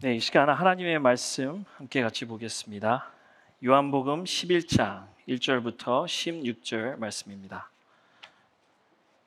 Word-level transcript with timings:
네, 0.00 0.14
이 0.14 0.20
시간 0.20 0.48
하나님의 0.48 1.00
말씀 1.00 1.64
함께 1.76 2.02
같이 2.02 2.24
보겠습니다. 2.24 3.10
요한복음 3.64 4.22
11장 4.22 5.08
1절부터 5.28 6.04
16절 6.04 6.96
말씀입니다. 7.00 7.68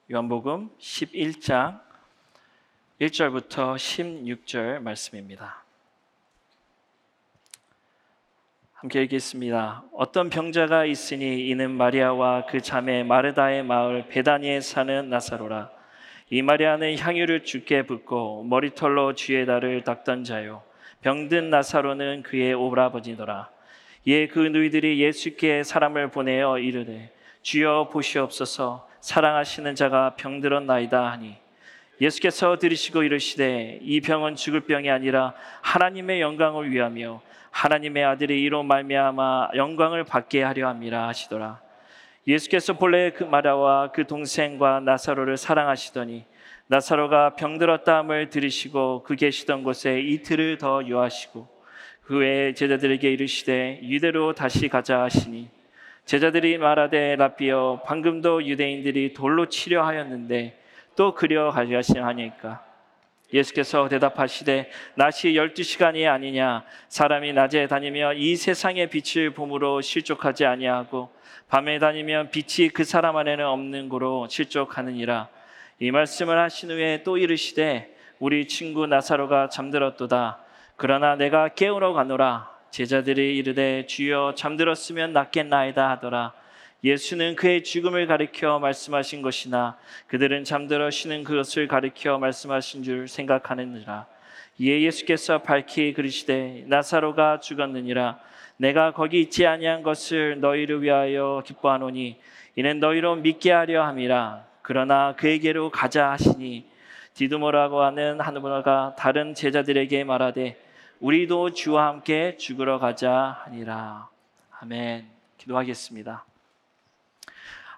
요한복음 0.09 0.69
11장 0.79 1.81
1절부터 3.01 3.75
16절 3.75 4.79
말씀입니다. 4.79 5.61
함께 8.71 9.03
읽겠습니다. 9.03 9.83
어떤 9.91 10.29
병자가 10.29 10.85
있으니 10.85 11.49
이는 11.49 11.71
마리아와 11.71 12.45
그 12.45 12.61
자매 12.61 13.03
마르다의 13.03 13.63
마을 13.63 14.07
베다니에 14.07 14.61
사는 14.61 15.09
나사로라. 15.09 15.80
이 16.33 16.41
마리아는 16.41 16.97
향유를 16.97 17.43
주께 17.43 17.81
붓고 17.81 18.45
머리털로 18.45 19.15
달을 19.15 19.83
닦던 19.83 20.23
자요. 20.23 20.63
병든 21.01 21.49
나사로는 21.49 22.23
그의 22.23 22.53
오라버지더라. 22.53 23.49
이에 24.05 24.27
그 24.27 24.39
누이들이 24.39 25.01
예수께 25.01 25.63
사람을 25.63 26.09
보내어 26.09 26.57
이르되 26.59 27.11
주여 27.41 27.89
보시옵소서 27.91 28.87
사랑하시는 29.01 29.75
자가 29.75 30.15
병들었나이다 30.15 31.11
하니 31.11 31.35
예수께서 31.99 32.57
들으시고 32.57 33.03
이르시되 33.03 33.79
이 33.81 33.99
병은 33.99 34.37
죽을 34.37 34.61
병이 34.61 34.89
아니라 34.89 35.33
하나님의 35.61 36.21
영광을 36.21 36.71
위하며 36.71 37.21
하나님의 37.51 38.05
아들이 38.05 38.41
이로 38.41 38.63
말미암아 38.63 39.49
영광을 39.55 40.05
받게 40.05 40.43
하려 40.43 40.69
함이라 40.69 41.09
하시더라. 41.09 41.70
예수께서 42.27 42.73
본래 42.73 43.11
그 43.11 43.23
마리아와 43.23 43.91
그 43.91 44.05
동생과 44.05 44.81
나사로를 44.81 45.37
사랑하시더니 45.37 46.25
나사로가 46.67 47.35
병들었다함을 47.35 48.29
들으시고 48.29 49.03
그 49.03 49.15
계시던 49.15 49.63
곳에 49.63 49.99
이틀을 49.99 50.57
더 50.57 50.85
유하시고 50.85 51.47
그 52.03 52.17
외에 52.17 52.53
제자들에게 52.53 53.11
이르시되 53.11 53.79
유대로 53.83 54.33
다시 54.33 54.67
가자 54.67 55.01
하시니 55.01 55.49
제자들이 56.05 56.57
말하되 56.57 57.15
라비여 57.15 57.83
방금도 57.85 58.45
유대인들이 58.45 59.13
돌로 59.13 59.47
치려 59.47 59.83
하였는데 59.85 60.59
또 60.95 61.13
그려 61.13 61.51
가시려 61.51 62.05
하니까 62.05 62.63
예수께서 63.33 63.87
대답하시되 63.87 64.69
낮이 64.95 65.35
열두 65.35 65.63
시간이 65.63 66.07
아니냐. 66.07 66.63
사람이 66.89 67.33
낮에 67.33 67.67
다니며 67.67 68.13
이 68.13 68.35
세상의 68.35 68.89
빛을 68.89 69.31
봄으로 69.31 69.81
실족하지 69.81 70.45
아니하고 70.45 71.11
밤에 71.47 71.79
다니면 71.79 72.29
빛이 72.31 72.69
그 72.69 72.83
사람 72.83 73.17
안에는 73.17 73.45
없는 73.45 73.89
고로 73.89 74.27
실족하느니라. 74.29 75.29
이 75.79 75.91
말씀을 75.91 76.39
하신 76.39 76.71
후에 76.71 77.03
또 77.03 77.17
이르시되 77.17 77.95
우리 78.19 78.47
친구 78.47 78.87
나사로가 78.87 79.49
잠들었도다. 79.49 80.39
그러나 80.75 81.15
내가 81.15 81.49
깨우러 81.49 81.93
가노라. 81.93 82.51
제자들이 82.71 83.35
이르되 83.37 83.85
주여 83.85 84.33
잠들었으면 84.35 85.11
낫겠나이다 85.11 85.89
하더라 85.89 86.33
예수는 86.83 87.35
그의 87.35 87.63
죽음을 87.63 88.07
가리켜 88.07 88.57
말씀하신 88.59 89.21
것이나 89.21 89.77
그들은 90.07 90.43
잠들어 90.43 90.89
쉬는 90.89 91.23
그것을 91.23 91.67
가리켜 91.67 92.17
말씀하신 92.17 92.83
줄 92.83 93.07
생각하느니라. 93.07 94.07
이에 94.57 94.81
예수께서 94.81 95.43
밝히 95.43 95.93
그러시되 95.93 96.65
나사로가 96.67 97.39
죽었느니라. 97.39 98.19
내가 98.57 98.93
거기 98.93 99.21
있지 99.21 99.45
아니한 99.45 99.83
것을 99.83 100.39
너희를 100.39 100.81
위하여 100.81 101.43
기뻐하노니 101.45 102.19
이는 102.55 102.79
너희로 102.79 103.15
믿게 103.15 103.51
하려 103.51 103.83
함이라. 103.85 104.45
그러나 104.61 105.15
그에게로 105.15 105.69
가자 105.69 106.11
하시니 106.11 106.65
디두모라고 107.13 107.81
하는 107.81 108.19
하느가 108.19 108.95
다른 108.97 109.33
제자들에게 109.33 110.03
말하되 110.03 110.57
우리도 110.99 111.51
주와 111.51 111.87
함께 111.87 112.37
죽으러 112.37 112.79
가자 112.79 113.41
하니라. 113.45 114.09
아멘. 114.59 115.07
기도하겠습니다. 115.37 116.30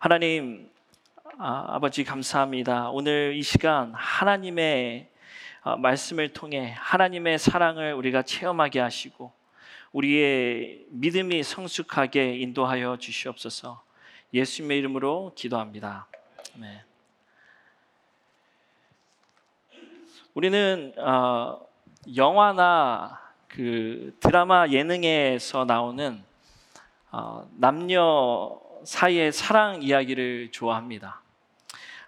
하나님 0.04 0.70
아, 1.38 1.80
버지 1.80 2.04
감사합니다. 2.04 2.90
오늘 2.90 3.36
이 3.38 3.42
시간 3.42 3.94
하나님의 3.96 5.08
아, 5.62 5.78
말씀을 5.78 6.34
통해 6.34 6.76
하나님의 6.78 7.40
사랑을 7.40 7.94
우리가 7.94 8.24
체험하게 8.24 8.82
하시고 8.82 9.32
우리의 9.94 10.88
믿음이 10.90 11.42
성숙하게 11.44 12.36
인도하여 12.36 12.98
주시옵소서. 12.98 13.82
예수님의 14.34 14.80
이름으로 14.80 15.32
기도합니다. 15.38 16.08
네. 16.56 16.84
우리는 20.34 20.94
어, 20.98 21.66
영화나 22.14 23.22
그 23.48 24.18
드라마 24.20 24.68
예능에서 24.68 25.64
나오는 25.64 26.22
어, 27.10 27.50
남녀 27.56 28.63
사이의 28.86 29.32
사랑 29.32 29.82
이야기를 29.82 30.52
좋아합니다. 30.52 31.22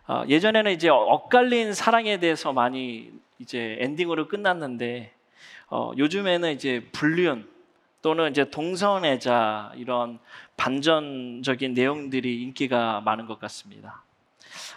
어, 0.08 0.24
예전에는 0.28 0.72
이제 0.72 0.90
엇갈린 0.90 1.74
사랑에 1.74 2.20
대해서 2.20 2.54
많이 2.54 3.12
이제 3.40 3.78
엔딩으로 3.80 4.28
끝났는데 4.28 5.14
어, 5.70 5.92
요즘에는 5.98 6.54
이제 6.54 6.88
불륜 6.92 7.50
또는 8.02 8.30
이제 8.30 8.50
동성애자 8.50 9.74
이런 9.78 10.20
반전적인 10.58 11.74
내용들이 11.74 12.44
인기가 12.44 13.02
많은 13.02 13.26
것 13.26 13.40
같습니다. 13.40 14.04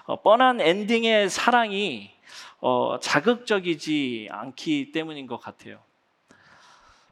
어, 0.06 0.20
뻔한 0.22 0.60
엔딩의 0.60 1.28
사랑이 1.28 2.10
어, 2.60 2.98
자극적이지 3.00 4.28
않기 4.30 4.92
때문인 4.92 5.26
것 5.26 5.38
같아요. 5.38 5.78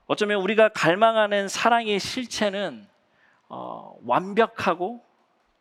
어쩌면 0.06 0.40
우리가 0.40 0.70
갈망하는 0.70 1.48
사랑의 1.48 2.00
실체는 2.00 2.86
어, 3.48 3.96
완벽하고 4.04 5.04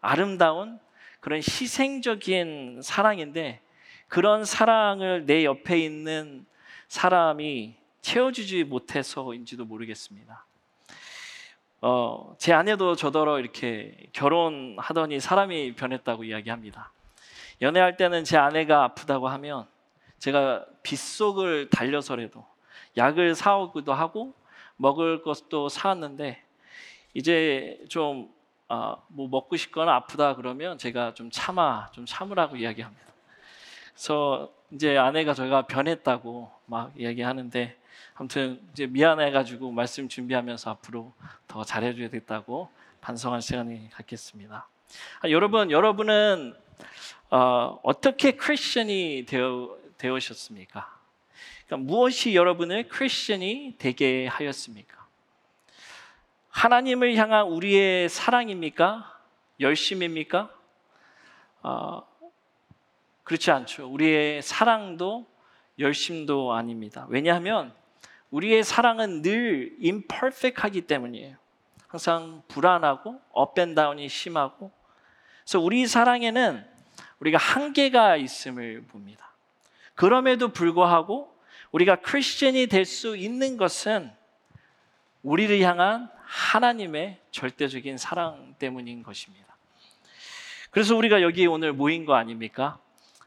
아름다운 0.01 0.79
그런 1.19 1.39
희생적인 1.39 2.81
사랑인데 2.83 3.61
그런 4.07 4.45
사랑을 4.45 5.25
내 5.25 5.43
옆에 5.43 5.79
있는 5.79 6.45
사람이 6.87 7.75
채워주지 8.01 8.65
못해서인지도 8.65 9.65
모르겠습니다. 9.65 10.45
어, 11.81 12.35
제 12.37 12.53
아내도 12.53 12.95
저더러 12.95 13.39
이렇게 13.39 13.97
결혼하더니 14.13 15.19
사람이 15.19 15.73
변했다고 15.75 16.23
이야기합니다. 16.23 16.91
연애할 17.61 17.97
때는 17.97 18.23
제 18.23 18.37
아내가 18.37 18.83
아프다고 18.83 19.27
하면 19.27 19.67
제가 20.19 20.65
빗속을 20.83 21.69
달려서라도 21.69 22.45
약을 22.97 23.35
사오기도 23.35 23.93
하고 23.93 24.33
먹을 24.77 25.21
것도 25.21 25.69
사왔는데 25.69 26.44
이제 27.15 27.79
좀뭐 27.87 28.29
아, 28.67 28.97
먹고 29.07 29.55
싶거나 29.55 29.95
아프다 29.95 30.35
그러면 30.35 30.77
제가 30.77 31.13
좀 31.13 31.31
참아 31.31 31.91
좀 31.93 32.05
참으라고 32.05 32.57
이야기합니다. 32.57 33.03
그래서 33.93 34.51
이제 34.71 34.97
아내가 34.97 35.33
저희가 35.33 35.65
변했다고 35.65 36.51
막 36.65 36.91
이야기하는데 36.99 37.77
아무튼 38.15 38.59
이제 38.73 38.85
미안해가지고 38.87 39.71
말씀 39.71 40.09
준비하면서 40.09 40.71
앞으로 40.71 41.13
더 41.47 41.63
잘해줘야겠다고 41.63 42.69
반성할 42.99 43.41
시간이 43.41 43.89
갖겠습니다. 43.91 44.67
아, 45.21 45.29
여러분 45.29 45.71
여러분은 45.71 46.53
어, 47.29 47.79
어떻게 47.81 48.31
크리스천이 48.31 49.25
되어 49.25 49.77
되으셨습니까? 49.97 50.93
그러니까 51.65 51.89
무엇이 51.89 52.35
여러분을 52.35 52.89
크리스천이 52.89 53.75
되게 53.77 54.27
하였습니까? 54.27 55.04
하나님을 56.55 57.15
향한 57.17 57.47
우리의 57.47 58.07
사랑입니까? 58.07 59.13
열심입니까? 59.59 60.49
어, 61.63 62.07
그렇지 63.25 63.51
않죠. 63.51 63.91
우리의 63.91 64.41
사랑도 64.41 65.27
열심도 65.79 66.53
아닙니다. 66.53 67.07
왜냐하면 67.09 67.73
우리의 68.31 68.63
사랑은 68.63 69.21
늘 69.21 69.75
imperfect하기 69.83 70.83
때문이에요. 70.83 71.35
항상 71.87 72.41
불안하고 72.47 73.19
업앤다운이 73.33 74.07
심하고 74.07 74.71
그래서 75.43 75.59
우리 75.59 75.85
사랑에는 75.85 76.65
우리가 77.19 77.37
한계가 77.37 78.15
있음을 78.15 78.85
봅니다. 78.87 79.33
그럼에도 79.93 80.47
불구하고 80.53 81.37
우리가 81.73 81.97
크리스천이 81.97 82.67
될 82.67 82.85
수 82.85 83.17
있는 83.17 83.57
것은 83.57 84.09
우리를 85.21 85.59
향한 85.59 86.14
하나님의 86.25 87.19
절대적인 87.31 87.97
사랑 87.97 88.55
때문인 88.59 89.03
것입니다. 89.03 89.55
그래서 90.71 90.95
우리가 90.95 91.21
여기 91.21 91.47
오늘 91.47 91.71
모인 91.71 92.05
거 92.05 92.15
아닙니까? 92.15 92.79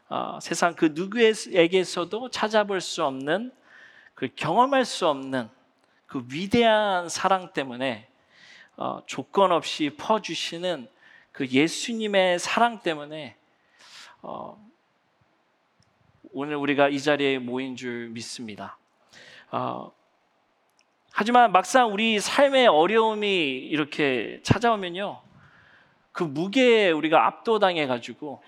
어, 0.07 0.39
세상 0.41 0.75
그 0.75 0.91
누구에게서도 0.93 2.29
찾아볼 2.29 2.81
수 2.81 3.03
없는 3.03 3.51
그 4.13 4.27
경험할 4.35 4.85
수 4.85 5.07
없는 5.07 5.49
그 6.05 6.25
위대한 6.31 7.09
사랑 7.09 7.53
때문에 7.53 8.07
어, 8.75 9.01
조건 9.05 9.51
없이 9.51 9.91
퍼주시는 9.97 10.89
그 11.31 11.47
예수님의 11.47 12.39
사랑 12.39 12.81
때문에 12.81 13.35
어, 14.21 14.63
오늘 16.31 16.55
우리가 16.55 16.89
이 16.89 16.99
자리에 16.99 17.39
모인 17.39 17.75
줄 17.75 18.09
믿습니다. 18.09 18.77
어, 19.51 19.91
하지만 21.11 21.51
막상 21.51 21.91
우리 21.93 22.19
삶의 22.19 22.67
어려움이 22.67 23.27
이렇게 23.27 24.39
찾아오면요. 24.43 25.21
그 26.11 26.23
무게에 26.23 26.91
우리가 26.91 27.27
압도당해 27.27 27.87
가지고 27.87 28.41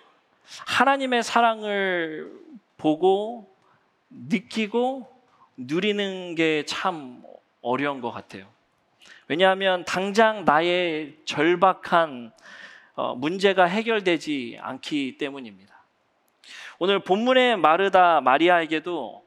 하나님의 0.68 1.24
사랑을 1.24 2.32
보고 2.78 3.54
느끼고 4.10 5.08
누리는 5.58 6.36
게 6.36 6.64
참 6.66 7.22
어려운 7.62 8.02
것 8.02 8.12
같아요. 8.12 8.48
왜냐하면 9.28 9.86
당장 9.86 10.46
나의 10.46 11.16
절박한 11.26 12.32
어, 12.96 13.16
문제가 13.16 13.66
해결되지 13.66 14.58
않기 14.62 15.18
때문입니다. 15.18 15.74
오늘 16.80 17.00
본문의 17.00 17.58
마르다 17.58 18.22
마리아에게도 18.22 19.24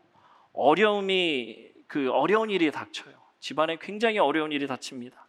어려움이 0.53 1.69
그 1.87 2.11
어려운 2.11 2.51
일이 2.51 2.71
닥쳐요. 2.71 3.15
집안에 3.45 3.77
굉장히 3.79 4.19
어려운 4.19 4.53
일이 4.53 4.67
닥칩니다. 4.67 5.23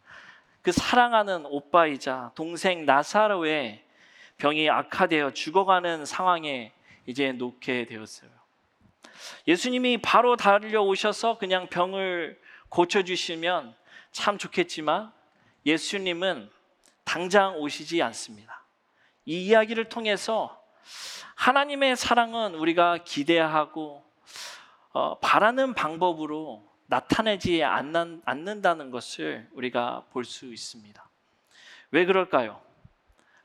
그 0.62 0.72
사랑하는 0.72 1.46
오빠이자 1.48 2.32
동생 2.34 2.86
나사로의 2.86 3.84
병이 4.38 4.70
악화되어 4.70 5.32
죽어가는 5.32 6.06
상황에 6.06 6.72
이제 7.08 7.34
놓게 7.34 7.88
되었어요. 7.88 8.30
예수님이 9.50 9.98
바로 9.98 10.38
달려오셔서 10.38 11.38
그냥 11.40 11.68
병을 11.68 12.40
고쳐주시면 12.70 13.76
참 14.14 14.38
좋겠지만 14.38 15.12
예수님은 15.66 16.50
당장 17.04 17.58
오시지 17.58 18.02
않습니다. 18.02 18.64
이 19.26 19.46
이야기를 19.48 19.90
통해서 19.90 20.64
하나님의 21.36 21.98
사랑은 21.98 22.56
우리가 22.56 23.00
기대하고 23.00 24.06
어, 24.94 25.20
바라는 25.20 25.74
방법으로 25.74 26.75
나타내지 26.88 27.64
않는, 27.64 28.22
않는다는 28.26 28.92
것을 28.92 29.48
우리가 29.54 30.06
볼 30.12 30.24
수 30.24 30.52
있습니다. 30.54 31.10
왜 31.92 32.06
그럴까요? 32.06 32.62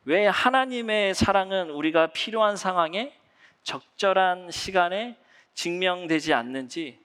왜 0.04 0.26
하나님의 0.26 1.14
사랑은 1.14 1.70
우리가 1.70 2.08
필요한 2.08 2.56
상황에 2.56 3.14
적절한 3.62 4.50
시간에 4.50 5.16
증명되지 5.54 6.32
않는지 6.32 6.98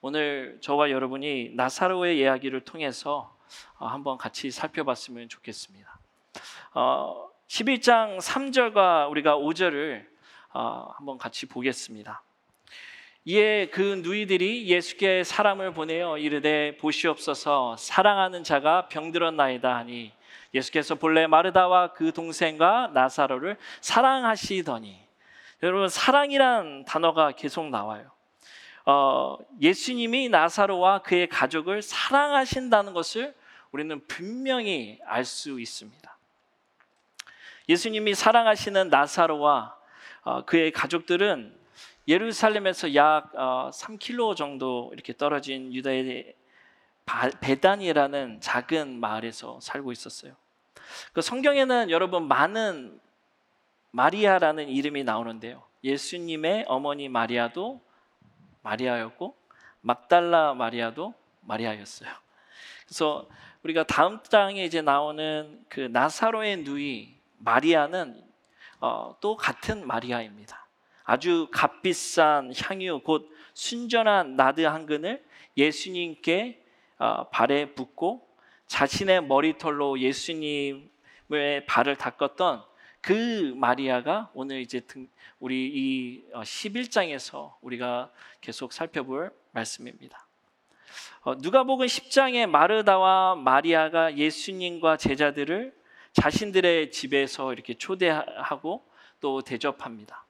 오늘 0.00 0.58
저와 0.60 0.90
여러분이 0.90 1.52
나사로의 1.54 2.18
이야기를 2.18 2.60
통해서 2.60 3.34
어, 3.78 3.86
한번 3.86 4.18
같이 4.18 4.50
살펴봤으면 4.50 5.28
좋겠습니다. 5.28 5.98
어, 6.74 7.30
11장 7.48 8.18
3절과 8.20 9.10
우리가 9.10 9.36
5절을 9.38 10.06
어, 10.52 10.92
한번 10.96 11.16
같이 11.18 11.46
보겠습니다. 11.46 12.22
이에 13.26 13.66
그 13.70 13.80
누이들이 14.02 14.66
예수께 14.66 15.24
사람을 15.24 15.72
보내어 15.72 16.18
이르되 16.18 16.76
보시옵소서 16.76 17.76
사랑하는 17.78 18.44
자가 18.44 18.88
병들었나이다 18.88 19.74
하니 19.74 20.12
예수께서 20.52 20.94
본래 20.94 21.26
마르다와 21.26 21.94
그 21.94 22.12
동생과 22.12 22.90
나사로를 22.92 23.56
사랑하시더니 23.80 25.00
여러분 25.62 25.88
사랑이란 25.88 26.84
단어가 26.84 27.32
계속 27.32 27.70
나와요. 27.70 28.10
어, 28.84 29.38
예수님이 29.58 30.28
나사로와 30.28 30.98
그의 30.98 31.26
가족을 31.28 31.80
사랑하신다는 31.80 32.92
것을 32.92 33.34
우리는 33.72 34.06
분명히 34.06 35.00
알 35.06 35.24
수 35.24 35.58
있습니다. 35.58 36.14
예수님이 37.70 38.14
사랑하시는 38.14 38.90
나사로와 38.90 39.74
어, 40.24 40.44
그의 40.44 40.70
가족들은 40.72 41.63
예루살렘에서 42.06 42.94
약 42.94 43.32
3km 43.32 44.30
어, 44.30 44.34
정도 44.34 44.90
이렇게 44.92 45.16
떨어진 45.16 45.72
유다의 45.72 46.34
베단이라는 47.40 48.40
작은 48.40 49.00
마을에서 49.00 49.58
살고 49.60 49.92
있었어요. 49.92 50.34
그 51.12 51.22
성경에는 51.22 51.90
여러분 51.90 52.28
많은 52.28 53.00
마리아라는 53.90 54.68
이름이 54.68 55.04
나오는데요. 55.04 55.62
예수님의 55.82 56.64
어머니 56.68 57.08
마리아도 57.08 57.80
마리아였고 58.62 59.36
막달라 59.80 60.54
마리아도 60.54 61.14
마리아였어요. 61.42 62.10
그래서 62.86 63.28
우리가 63.62 63.84
다음 63.84 64.22
장에 64.22 64.64
이제 64.64 64.82
나오는 64.82 65.64
그 65.68 65.80
나사로의 65.80 66.58
누이 66.58 67.14
마리아는 67.38 68.22
어, 68.80 69.16
또 69.20 69.36
같은 69.36 69.86
마리아입니다. 69.86 70.63
아주 71.04 71.48
값비싼 71.52 72.52
향유 72.56 73.00
곧 73.04 73.30
순전한 73.52 74.36
나드 74.36 74.62
한 74.62 74.86
근을 74.86 75.22
예수님께 75.56 76.64
어, 76.98 77.28
발에 77.28 77.74
붓고 77.74 78.26
자신의 78.66 79.24
머리털로 79.24 80.00
예수님의 80.00 81.66
발을 81.66 81.96
닦았던 81.96 82.64
그 83.00 83.52
마리아가 83.56 84.30
오늘 84.32 84.60
이제 84.60 84.80
우리 85.38 85.66
이 85.66 86.24
11장에서 86.32 87.34
어, 87.34 87.58
우리가 87.60 88.10
계속 88.40 88.72
살펴볼 88.72 89.30
말씀입니다. 89.52 90.26
어, 91.22 91.34
누가복음 91.34 91.86
10장에 91.86 92.46
마르다와 92.46 93.34
마리아가 93.36 94.16
예수님과 94.16 94.96
제자들을 94.96 95.74
자신들의 96.12 96.90
집에서 96.92 97.52
이렇게 97.52 97.74
초대하고 97.74 98.86
또 99.20 99.42
대접합니다. 99.42 100.23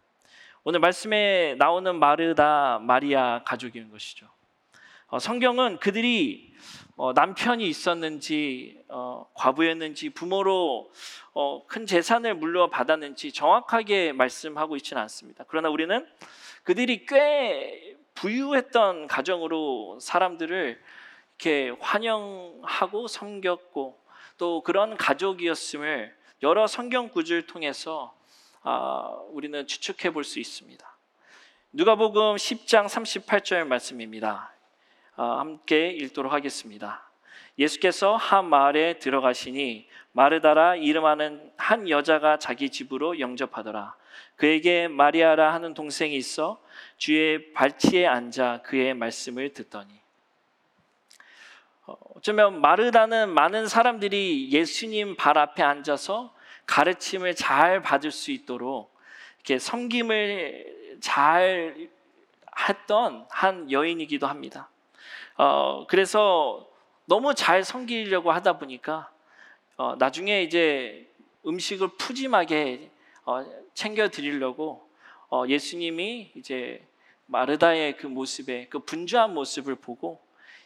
오늘 0.66 0.80
말씀에 0.80 1.56
나오는 1.58 1.94
마르다 1.94 2.78
마리아 2.80 3.42
가족인 3.44 3.90
것이죠. 3.90 4.26
어, 5.08 5.18
성경은 5.18 5.78
그들이 5.78 6.54
어, 6.96 7.12
남편이 7.12 7.68
있었는지 7.68 8.82
어, 8.88 9.26
과부였는지 9.34 10.08
부모로 10.08 10.90
어, 11.34 11.66
큰 11.66 11.84
재산을 11.84 12.34
물려받았는지 12.34 13.32
정확하게 13.32 14.12
말씀하고 14.12 14.76
있지는 14.76 15.02
않습니다. 15.02 15.44
그러나 15.48 15.68
우리는 15.68 16.08
그들이 16.62 17.04
꽤 17.04 17.98
부유했던 18.14 19.08
가정으로 19.08 19.98
사람들을 20.00 20.80
이렇게 21.40 21.76
환영하고 21.78 23.06
섬겼고 23.06 24.00
또 24.38 24.62
그런 24.62 24.96
가족이었음을 24.96 26.16
여러 26.42 26.66
성경 26.66 27.10
구절을 27.10 27.46
통해서 27.46 28.14
아, 28.16 28.23
우리는 29.30 29.66
추측해 29.66 30.12
볼 30.12 30.24
수 30.24 30.40
있습니다. 30.40 30.96
누가복음 31.72 32.36
10장 32.36 32.86
38절 32.86 33.66
말씀입니다. 33.66 34.52
아, 35.16 35.38
함께 35.38 35.90
읽도록 35.90 36.32
하겠습니다. 36.32 37.08
예수께서 37.58 38.16
한 38.16 38.48
마을에 38.48 38.98
들어가시니 38.98 39.86
마르다라 40.12 40.76
이름하는 40.76 41.52
한 41.56 41.88
여자가 41.88 42.38
자기 42.38 42.70
집으로 42.70 43.20
영접하더라. 43.20 43.94
그에게 44.36 44.88
마리아라 44.88 45.52
하는 45.52 45.74
동생이 45.74 46.16
있어 46.16 46.60
주의 46.96 47.52
발치에 47.52 48.06
앉아 48.06 48.62
그의 48.62 48.94
말씀을 48.94 49.52
듣더니 49.52 49.92
어, 51.86 51.96
어쩌면 52.16 52.60
마르다는 52.60 53.28
많은 53.28 53.68
사람들이 53.68 54.50
예수님 54.50 55.16
발 55.16 55.38
앞에 55.38 55.62
앉아서 55.62 56.33
가르침을 56.66 57.34
잘 57.34 57.82
받을 57.82 58.10
수 58.10 58.30
있도록 58.30 58.94
이렇게 59.38 59.58
섬김을 59.58 60.98
잘 61.00 61.88
했던 62.68 63.26
한 63.30 63.70
여인이기도 63.70 64.26
합니다. 64.26 64.70
어, 65.36 65.86
그래서 65.88 66.68
너무 67.06 67.34
잘 67.34 67.64
섬기려고 67.64 68.32
하다 68.32 68.58
보니까 68.58 69.10
어, 69.76 69.96
나중에 69.98 70.42
이제 70.42 71.10
음식을 71.46 71.88
푸짐하게 71.98 72.90
어, 73.26 73.44
챙겨 73.74 74.08
드리려고 74.08 74.88
어, 75.28 75.44
예수님이 75.48 76.32
이제 76.36 76.86
마르다의 77.26 77.96
그 77.96 78.06
모습에 78.06 78.68
그 78.68 78.78
분주한 78.80 79.34
모습을 79.34 79.74
보고 79.74 80.20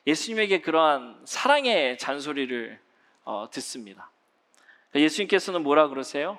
예수님에게 0.06 0.60
그러한 0.60 1.22
사랑의 1.24 1.98
잔소리를 1.98 2.78
어, 3.24 3.48
듣습니다. 3.50 4.10
예수님께서는 4.95 5.62
뭐라 5.62 5.88
그러세요? 5.88 6.38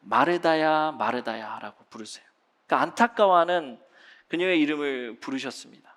마르다야 0.00 0.92
마르다야 0.92 1.58
라고 1.60 1.84
부르세요. 1.90 2.24
그러니까 2.66 2.82
안타까워하는 2.82 3.80
그녀의 4.28 4.60
이름을 4.60 5.18
부르셨습니다. 5.20 5.90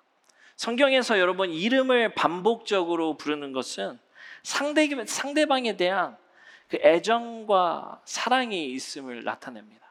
성경에서 0.56 1.18
여러분 1.18 1.50
이름을 1.50 2.14
반복적으로 2.14 3.16
부르는 3.16 3.52
것은 3.52 3.98
상대 4.42 4.88
상대방에 5.06 5.76
대한 5.76 6.16
그 6.68 6.78
애정과 6.82 8.02
사랑이 8.04 8.66
있음을 8.72 9.24
나타냅니다. 9.24 9.84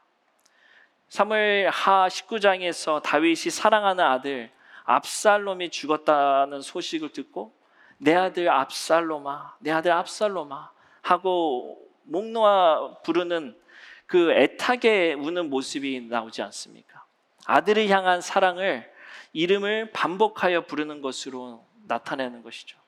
사무엘 1.08 1.68
하 1.68 2.08
19장에서 2.08 3.02
다윗이 3.02 3.50
사랑하는 3.50 4.04
아들 4.04 4.50
압살롬이 4.84 5.70
죽었다는 5.70 6.60
소식을 6.60 7.10
듣고 7.10 7.54
내 7.98 8.14
아들 8.14 8.50
압살롬아, 8.50 9.56
내 9.60 9.70
아들 9.70 9.92
압살롬아 9.92 10.72
하고 11.02 11.83
목 12.04 12.26
놓아 12.26 12.98
부르는 13.02 13.58
그 14.06 14.32
애타게 14.32 15.14
우는 15.14 15.50
모습이 15.50 16.00
나오지 16.02 16.42
않습니까? 16.42 17.04
아들을 17.46 17.88
향한 17.88 18.20
사랑을 18.20 18.90
이름을 19.32 19.90
반복하여 19.92 20.66
부르는 20.66 21.00
것으로 21.02 21.64
나타내는 21.86 22.42
것이죠. 22.42 22.78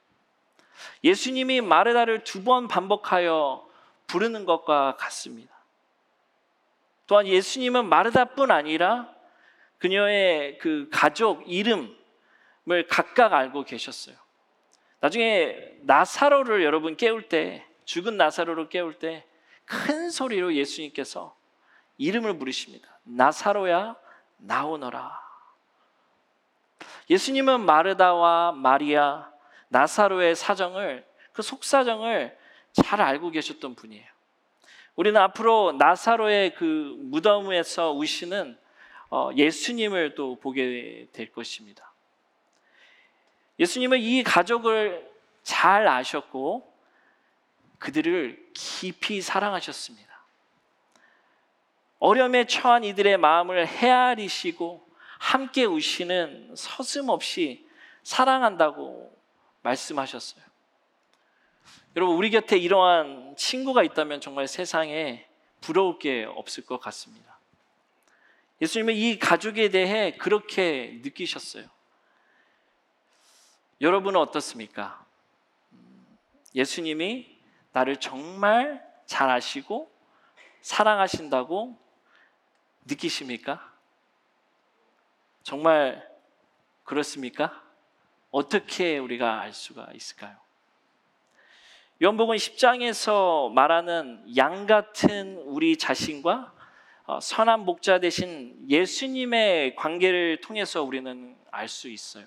예수님이 1.02 1.60
마르다를 1.60 2.24
두 2.24 2.44
번 2.44 2.68
반복하여 2.68 3.66
부르는 4.06 4.44
것과 4.44 4.96
같습니다. 4.96 5.54
또한 7.06 7.26
예수님은 7.26 7.86
마르다뿐 7.88 8.50
아니라 8.50 9.12
그녀의 9.78 10.58
그 10.58 10.88
가족 10.92 11.42
이름을 11.46 12.86
각각 12.88 13.32
알고 13.32 13.64
계셨어요. 13.64 14.16
나중에 15.00 15.56
나사로를 15.82 16.62
여러분 16.64 16.96
깨울 16.96 17.28
때 17.28 17.64
죽은 17.86 18.18
나사로를 18.18 18.68
깨울 18.68 18.98
때 18.98 19.24
큰 19.66 20.10
소리로 20.10 20.54
예수님께서 20.54 21.36
이름을 21.98 22.38
부르십니다. 22.38 22.98
나사로야 23.02 23.96
나오너라. 24.38 25.26
예수님은 27.10 27.60
마르다와 27.60 28.52
마리아, 28.52 29.30
나사로의 29.68 30.36
사정을 30.36 31.06
그 31.32 31.42
속사정을 31.42 32.36
잘 32.72 33.00
알고 33.00 33.30
계셨던 33.30 33.74
분이에요. 33.74 34.06
우리는 34.94 35.20
앞으로 35.20 35.72
나사로의 35.72 36.54
그 36.54 36.96
무덤에서 36.98 37.92
우시는 37.92 38.58
어, 39.10 39.30
예수님을 39.36 40.14
또 40.14 40.36
보게 40.36 41.06
될 41.12 41.32
것입니다. 41.32 41.92
예수님은 43.58 43.98
이 44.00 44.22
가족을 44.22 45.10
잘 45.42 45.86
아셨고 45.86 46.75
그들을 47.78 48.50
깊이 48.54 49.20
사랑하셨습니다. 49.20 50.06
어려움에 51.98 52.46
처한 52.46 52.84
이들의 52.84 53.16
마음을 53.18 53.66
헤아리시고 53.66 54.86
함께 55.18 55.64
우시는 55.64 56.54
서슴없이 56.56 57.66
사랑한다고 58.02 59.16
말씀하셨어요. 59.62 60.44
여러분, 61.96 62.16
우리 62.16 62.30
곁에 62.30 62.58
이러한 62.58 63.34
친구가 63.36 63.82
있다면 63.82 64.20
정말 64.20 64.46
세상에 64.46 65.26
부러울 65.60 65.98
게 65.98 66.24
없을 66.24 66.64
것 66.64 66.78
같습니다. 66.78 67.38
예수님은 68.60 68.94
이 68.94 69.18
가족에 69.18 69.70
대해 69.70 70.16
그렇게 70.16 71.00
느끼셨어요. 71.02 71.66
여러분은 73.80 74.20
어떻습니까? 74.20 75.04
예수님이 76.54 77.35
나를 77.76 77.96
정말 77.96 78.82
잘 79.04 79.28
아시고 79.28 79.92
사랑하신다고 80.62 81.78
느끼십니까? 82.86 83.70
정말 85.42 86.08
그렇습니까? 86.84 87.62
어떻게 88.30 88.96
우리가 88.96 89.42
알 89.42 89.52
수가 89.52 89.88
있을까요? 89.92 90.38
요한복음 92.02 92.36
10장에서 92.36 93.52
말하는 93.52 94.24
양 94.38 94.66
같은 94.66 95.36
우리 95.44 95.76
자신과 95.76 96.54
어, 97.04 97.20
선한 97.20 97.60
목자 97.60 98.00
대신 98.00 98.56
예수님의 98.70 99.76
관계를 99.76 100.40
통해서 100.40 100.82
우리는 100.82 101.36
알 101.50 101.68
수 101.68 101.90
있어요. 101.90 102.26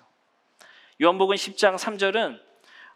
요한복음 1.02 1.34
10장 1.34 1.76
3절은 1.76 2.49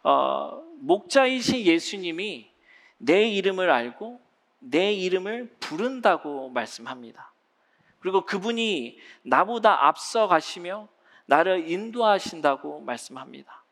어, 0.07 0.61
목자이신 0.81 1.61
예수님이 1.61 2.51
내 2.99 3.27
이름을 3.27 3.71
알고 3.71 4.21
내 4.59 4.93
이름을 4.93 5.55
부른다고 5.59 6.49
말씀합니다. 6.49 7.33
그리고 7.99 8.23
그분이 8.23 8.99
나보다 9.23 9.87
앞서 9.87 10.27
가시며 10.27 10.87
나를 11.25 11.71
인도하신다고 11.71 12.81
말씀합니다. 12.81 13.63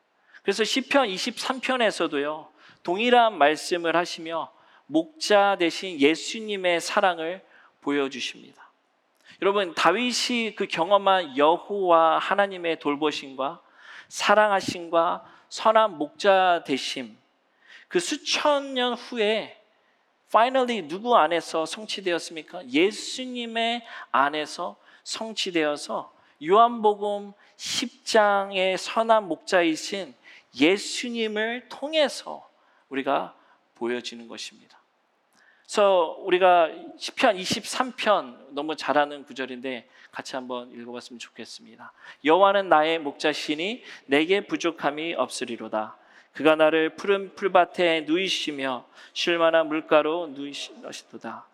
그래서 0.41 0.63
시편 0.63 1.07
23편에서도요. 1.07 2.47
동일한 2.81 3.37
말씀을 3.37 3.95
하시며 3.95 4.51
목자 4.87 5.57
대신 5.59 5.99
예수님의 5.99 6.81
사랑을 6.81 7.45
보여주십니다. 7.81 8.71
여러분 9.43 9.75
다윗이 9.75 10.55
그 10.55 10.65
경험한 10.65 11.37
여호와 11.37 12.17
하나님의 12.17 12.79
돌보심과 12.79 13.61
사랑하심과 14.07 15.32
선한 15.53 15.99
목자 15.99 16.63
되심 16.65 17.15
그 17.87 17.99
수천 17.99 18.73
년 18.73 18.95
후에 18.95 19.55
finally 20.29 20.87
누구 20.87 21.15
안에서 21.15 21.67
성취되었습니까? 21.67 22.67
예수님의 22.69 23.85
안에서 24.11 24.75
성취되어서 25.03 26.11
요한복음 26.43 27.33
10장의 27.55 28.77
선한 28.77 29.27
목자이신 29.27 30.15
예수님을 30.59 31.69
통해서 31.69 32.49
우리가 32.89 33.35
보여지는 33.75 34.27
것입니다. 34.27 34.81
그래서 35.65 36.17
우리가 36.19 36.69
시편 36.97 37.37
23편 37.37 38.49
너무 38.49 38.75
잘하는 38.75 39.23
구절인데 39.23 39.87
같이 40.11 40.35
한번 40.35 40.71
읽어봤으면 40.71 41.19
좋겠습니다. 41.19 41.91
여호와는 42.23 42.69
나의 42.69 42.99
목자시니 42.99 43.83
내게 44.05 44.45
부족함이 44.45 45.15
없으리로다. 45.15 45.97
그가 46.33 46.55
나를 46.55 46.95
푸른 46.95 47.33
풀밭에 47.35 48.01
누이시며 48.01 48.85
쉴만한 49.13 49.67
물가로 49.67 50.27
누이시도다. 50.27 51.45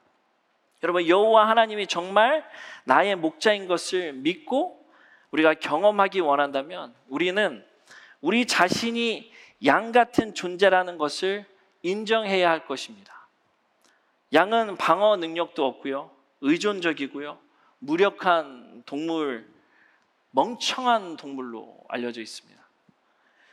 여러분 0.83 1.07
여호와 1.07 1.49
하나님이 1.49 1.87
정말 1.87 2.45
나의 2.85 3.15
목자인 3.15 3.67
것을 3.67 4.13
믿고 4.13 4.79
우리가 5.31 5.53
경험하기 5.53 6.21
원한다면 6.21 6.93
우리는 7.09 7.63
우리 8.21 8.45
자신이 8.45 9.31
양 9.65 9.91
같은 9.91 10.33
존재라는 10.33 10.97
것을 10.97 11.45
인정해야 11.83 12.49
할 12.49 12.65
것입니다. 12.65 13.18
양은 14.33 14.77
방어 14.77 15.17
능력도 15.17 15.65
없고요. 15.65 16.11
의존적이고요. 16.41 17.39
무력한 17.79 18.83
동물, 18.85 19.47
멍청한 20.31 21.17
동물로 21.17 21.83
알려져 21.87 22.21
있습니다. 22.21 22.59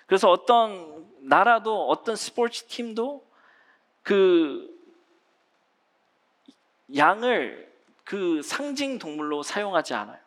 그래서 0.07 0.31
어떤 0.31 1.07
나라도 1.21 1.89
어떤 1.89 2.15
스포츠 2.15 2.67
팀도 2.67 3.27
그 4.03 4.73
양을 6.95 7.73
그 8.05 8.41
상징 8.43 8.99
동물로 8.99 9.43
사용하지 9.43 9.95
않아요. 9.95 10.21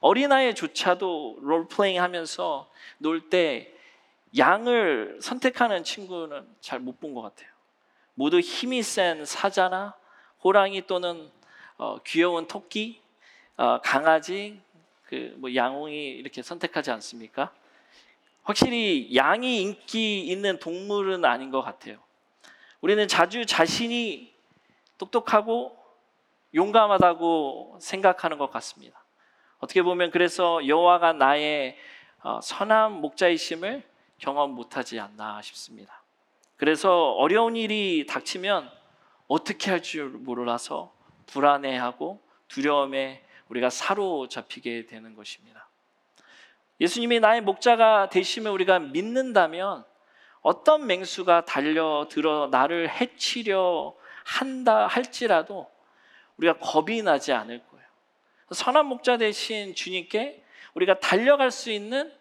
어린아이조차도 0.00 1.38
롤플레잉 1.42 2.00
하면서 2.02 2.70
놀 2.98 3.28
때 3.28 3.72
양을 4.38 5.18
선택하는 5.20 5.84
친구는 5.84 6.46
잘 6.60 6.80
못 6.80 6.98
본 7.00 7.12
것 7.14 7.20
같아요. 7.20 7.51
모두 8.14 8.40
힘이 8.40 8.82
센 8.82 9.24
사자나 9.24 9.94
호랑이 10.44 10.86
또는 10.86 11.30
어, 11.78 11.98
귀여운 12.04 12.46
토끼, 12.46 13.00
어, 13.56 13.80
강아지, 13.82 14.60
그 15.06 15.34
뭐 15.36 15.54
양홍이 15.54 15.94
이렇게 15.94 16.42
선택하지 16.42 16.90
않습니까? 16.92 17.52
확실히 18.44 19.14
양이 19.14 19.60
인기 19.60 20.20
있는 20.20 20.58
동물은 20.58 21.24
아닌 21.24 21.50
것 21.50 21.62
같아요. 21.62 21.98
우리는 22.80 23.06
자주 23.06 23.46
자신이 23.46 24.32
똑똑하고 24.98 25.76
용감하다고 26.54 27.78
생각하는 27.80 28.38
것 28.38 28.50
같습니다. 28.50 29.02
어떻게 29.58 29.82
보면 29.82 30.10
그래서 30.10 30.66
여호와가 30.66 31.12
나의 31.12 31.76
어, 32.22 32.40
선한 32.42 32.92
목자이심을 32.92 33.82
경험 34.18 34.52
못하지 34.52 34.98
않나 34.98 35.42
싶습니다. 35.42 36.01
그래서 36.62 37.10
어려운 37.14 37.56
일이 37.56 38.06
닥치면 38.06 38.70
어떻게 39.26 39.72
할 39.72 39.82
줄 39.82 40.10
몰라서 40.10 40.94
불안해하고 41.26 42.22
두려움에 42.46 43.24
우리가 43.48 43.68
사로잡히게 43.68 44.86
되는 44.86 45.16
것입니다. 45.16 45.68
예수님이 46.80 47.18
나의 47.18 47.40
목자가 47.40 48.10
되시면 48.10 48.52
우리가 48.52 48.78
믿는다면 48.78 49.84
어떤 50.40 50.86
맹수가 50.86 51.46
달려들어 51.46 52.46
나를 52.52 52.88
해치려 52.88 53.96
한다 54.24 54.86
할지라도 54.86 55.68
우리가 56.36 56.58
겁이 56.58 57.02
나지 57.02 57.32
않을 57.32 57.58
거예요. 57.58 57.86
선한 58.52 58.86
목자 58.86 59.16
대신 59.16 59.74
주님께 59.74 60.44
우리가 60.74 61.00
달려갈 61.00 61.50
수 61.50 61.72
있는 61.72 62.14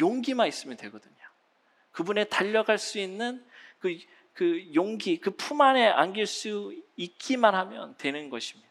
용기만 0.00 0.48
있으면 0.48 0.78
되거든요. 0.78 1.21
그분에 1.92 2.24
달려갈 2.24 2.78
수 2.78 2.98
있는 2.98 3.44
그, 3.78 3.98
그 4.34 4.70
용기, 4.74 5.18
그 5.18 5.30
품 5.30 5.60
안에 5.60 5.86
안길 5.86 6.26
수 6.26 6.74
있기만 6.96 7.54
하면 7.54 7.94
되는 7.98 8.30
것입니다. 8.30 8.70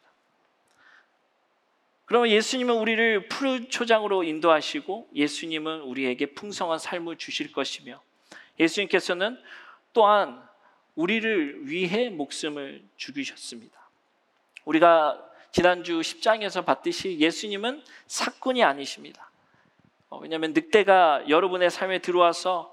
그러면 2.05 2.29
예수님은 2.29 2.75
우리를 2.75 3.29
푸른 3.29 3.69
초장으로 3.69 4.23
인도하시고 4.23 5.09
예수님은 5.15 5.81
우리에게 5.81 6.33
풍성한 6.33 6.77
삶을 6.77 7.17
주실 7.17 7.53
것이며 7.53 8.01
예수님께서는 8.59 9.41
또한 9.93 10.43
우리를 10.95 11.69
위해 11.69 12.09
목숨을 12.09 12.83
죽이셨습니다. 12.97 13.79
우리가 14.65 15.25
지난주 15.51 15.99
10장에서 15.99 16.65
봤듯이 16.65 17.17
예수님은 17.19 17.83
사꾼이 18.07 18.63
아니십니다. 18.63 19.29
어, 20.09 20.17
왜냐하면 20.19 20.53
늑대가 20.53 21.23
여러분의 21.29 21.71
삶에 21.71 21.99
들어와서 21.99 22.70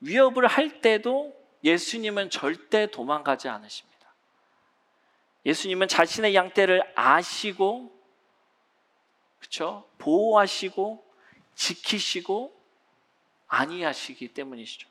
위협을 0.00 0.46
할 0.46 0.80
때도 0.80 1.36
예수님은 1.62 2.30
절대 2.30 2.90
도망가지 2.90 3.48
않으십니다. 3.48 3.90
예수님은 5.46 5.88
자신의 5.88 6.34
양떼를 6.34 6.82
아시고 6.94 7.98
그렇죠? 9.38 9.88
보호하시고 9.98 11.04
지키시고 11.54 12.58
안위하시기 13.48 14.28
때문이시죠. 14.28 14.88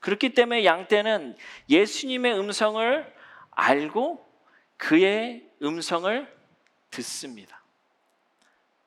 그렇기 0.00 0.34
때문에 0.34 0.64
양떼는 0.64 1.36
예수님의 1.68 2.38
음성을 2.38 3.14
알고 3.50 4.26
그의 4.76 5.46
음성을 5.62 6.40
듣습니다. 6.90 7.62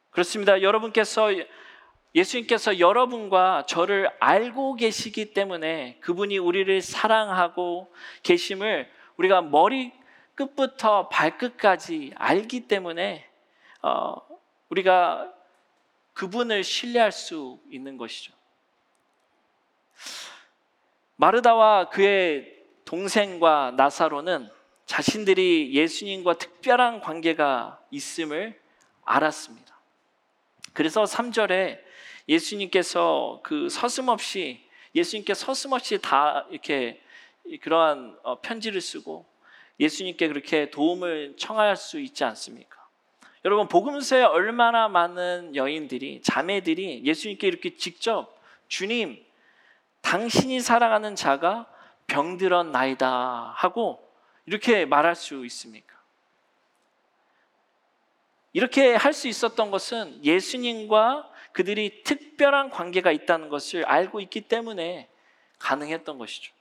그렇습니다. 0.09 0.61
여러분께서 0.61 1.29
예수님께서 2.15 2.79
여러분과 2.79 3.65
저를 3.67 4.09
알고 4.19 4.75
계시기 4.75 5.33
때문에 5.33 5.97
그분이 5.99 6.37
우리를 6.37 6.81
사랑하고 6.81 7.91
계심을 8.21 8.89
우리가 9.17 9.41
머리 9.41 9.91
끝부터 10.35 11.09
발끝까지 11.09 12.13
알기 12.15 12.67
때문에 12.67 13.27
어, 13.81 14.15
우리가 14.69 15.33
그분을 16.13 16.63
신뢰할 16.63 17.11
수 17.11 17.59
있는 17.69 17.97
것이죠. 17.97 18.33
마르다와 21.15 21.89
그의 21.89 22.63
동생과 22.85 23.73
나사로는 23.75 24.49
자신들이 24.85 25.73
예수님과 25.73 26.35
특별한 26.35 26.99
관계가 26.99 27.81
있음을 27.91 28.59
알았습니다. 29.05 29.72
그래서 30.73 31.03
3절에 31.03 31.79
예수님께서 32.27 33.41
그 33.43 33.69
서슴없이 33.69 34.63
예수님께 34.95 35.33
서슴없이 35.33 35.99
다 36.01 36.45
이렇게 36.49 37.01
그러한 37.61 38.17
어, 38.23 38.39
편지를 38.41 38.81
쓰고 38.81 39.25
예수님께 39.79 40.27
그렇게 40.27 40.69
도움을 40.69 41.35
청할 41.37 41.75
수 41.75 41.99
있지 41.99 42.23
않습니까? 42.23 42.83
여러분 43.45 43.67
복음서에 43.67 44.23
얼마나 44.23 44.87
많은 44.87 45.55
여인들이 45.55 46.21
자매들이 46.21 47.03
예수님께 47.03 47.47
이렇게 47.47 47.75
직접 47.75 48.39
주님 48.67 49.23
당신이 50.01 50.61
사랑하는 50.61 51.15
자가 51.15 51.67
병들었나이다 52.07 53.53
하고 53.55 54.07
이렇게 54.45 54.85
말할 54.85 55.15
수 55.15 55.45
있습니까? 55.45 55.92
이렇게 58.53 58.93
할 58.95 59.13
수 59.13 59.27
있었던 59.27 59.71
것은 59.71 60.23
예수님과 60.23 61.29
그들이 61.51 62.03
특별한 62.03 62.69
관계가 62.69 63.11
있다는 63.11 63.49
것을 63.49 63.85
알고 63.85 64.21
있기 64.21 64.41
때문에 64.41 65.07
가능했던 65.59 66.17
것이죠. 66.17 66.53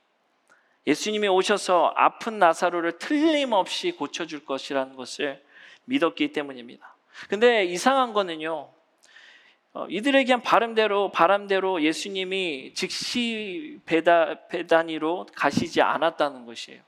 예수님이 0.85 1.27
오셔서 1.27 1.93
아픈 1.95 2.39
나사로를 2.39 2.97
틀림없이 2.97 3.91
고쳐줄 3.91 4.45
것이라는 4.45 4.95
것을 4.95 5.41
믿었기 5.85 6.33
때문입니다. 6.33 6.95
근데 7.29 7.63
이상한 7.65 8.13
거는요. 8.13 8.69
어, 9.73 9.87
이들에겐 9.89 10.41
바람대로 10.41 11.11
바람대로 11.11 11.81
예수님이 11.81 12.73
즉시 12.75 13.79
배다, 13.85 14.47
배단위로 14.47 15.27
가시지 15.33 15.81
않았다는 15.81 16.45
것이에요. 16.45 16.81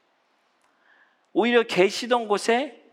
오히려 1.33 1.63
계시던 1.63 2.27
곳에 2.27 2.85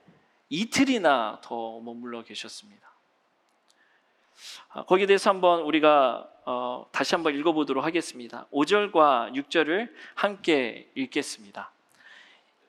이틀이나 0.53 1.39
더 1.43 1.81
머물러 1.81 2.23
계셨습니다. 2.25 2.93
아, 4.69 4.85
거기에 4.85 5.07
대해서 5.07 5.31
한번 5.31 5.63
우리가 5.63 6.29
어, 6.45 6.87
다시 6.93 7.15
한번 7.15 7.35
읽어보도록 7.35 7.83
하겠습니다. 7.83 8.47
5절과 8.53 9.35
6절을 9.35 9.91
함께 10.15 10.91
읽겠습니다. 10.95 11.73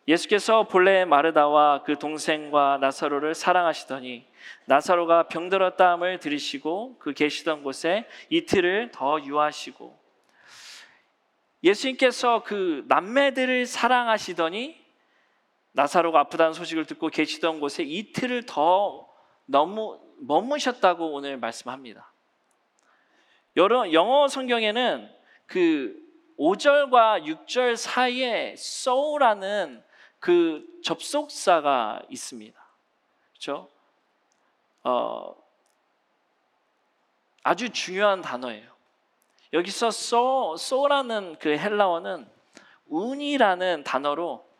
예수께서 0.07 0.63
본래 0.63 1.03
마르다와 1.03 1.83
그 1.83 1.99
동생과 1.99 2.77
나사로를 2.79 3.35
사랑하시더니 3.35 4.27
나사로가 4.63 5.27
병들었다함을 5.27 6.19
들으시고 6.19 6.97
그 6.99 7.13
계시던 7.13 7.63
곳에 7.63 8.07
이틀을 8.29 8.91
더 8.93 9.21
유하시고 9.21 9.99
예수님께서 11.65 12.43
그 12.43 12.85
남매들을 12.87 13.65
사랑하시더니 13.65 14.82
나사로가 15.73 16.21
아프다는 16.21 16.53
소식을 16.53 16.85
듣고 16.85 17.09
계시던 17.09 17.59
곳에 17.59 17.83
이틀을 17.83 18.45
더 18.45 19.09
너무 19.45 19.99
머무셨다고 20.19 21.11
오늘 21.13 21.37
말씀합니다. 21.37 22.11
여러 23.57 23.91
영어 23.91 24.27
성경에는 24.27 25.11
그 25.45 26.01
5절과 26.39 27.25
6절 27.25 27.75
사이에 27.75 28.53
so라는 28.53 29.83
그 30.19 30.65
접속사가 30.83 32.03
있습니다. 32.09 32.59
그렇죠? 33.31 33.69
어, 34.83 35.35
아주 37.43 37.69
중요한 37.71 38.21
단어예요. 38.21 38.71
여기서 39.53 39.87
so, 39.87 40.53
so라는 40.55 41.37
그 41.39 41.57
헬라어는 41.57 42.27
운이라는 42.87 43.83
단어로 43.83 44.52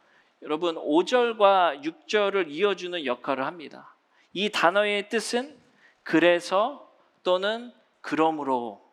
여러분 0.44 0.76
5절과 0.76 1.84
6절을 1.84 2.50
이어주는 2.50 3.06
역할을 3.06 3.46
합니다. 3.46 3.96
이 4.34 4.50
단어의 4.50 5.08
뜻은 5.08 5.58
그래서 6.04 6.92
또는 7.24 7.72
그러므로 8.02 8.84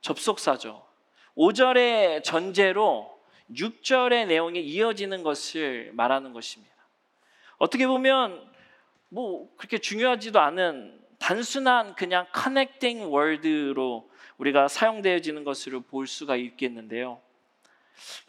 접속사죠. 0.00 0.86
5절의 1.36 2.24
전제로 2.24 3.20
6절의 3.50 4.26
내용이 4.26 4.60
이어지는 4.60 5.22
것을 5.22 5.90
말하는 5.92 6.32
것입니다. 6.32 6.74
어떻게 7.58 7.86
보면 7.86 8.50
뭐 9.10 9.54
그렇게 9.58 9.76
중요하지도 9.76 10.40
않은 10.40 10.98
단순한 11.18 11.94
그냥 11.94 12.26
커넥팅 12.32 13.12
월드로 13.12 14.08
우리가 14.38 14.68
사용되어지는 14.68 15.44
것으로 15.44 15.82
볼 15.82 16.06
수가 16.06 16.36
있겠는데요. 16.36 17.20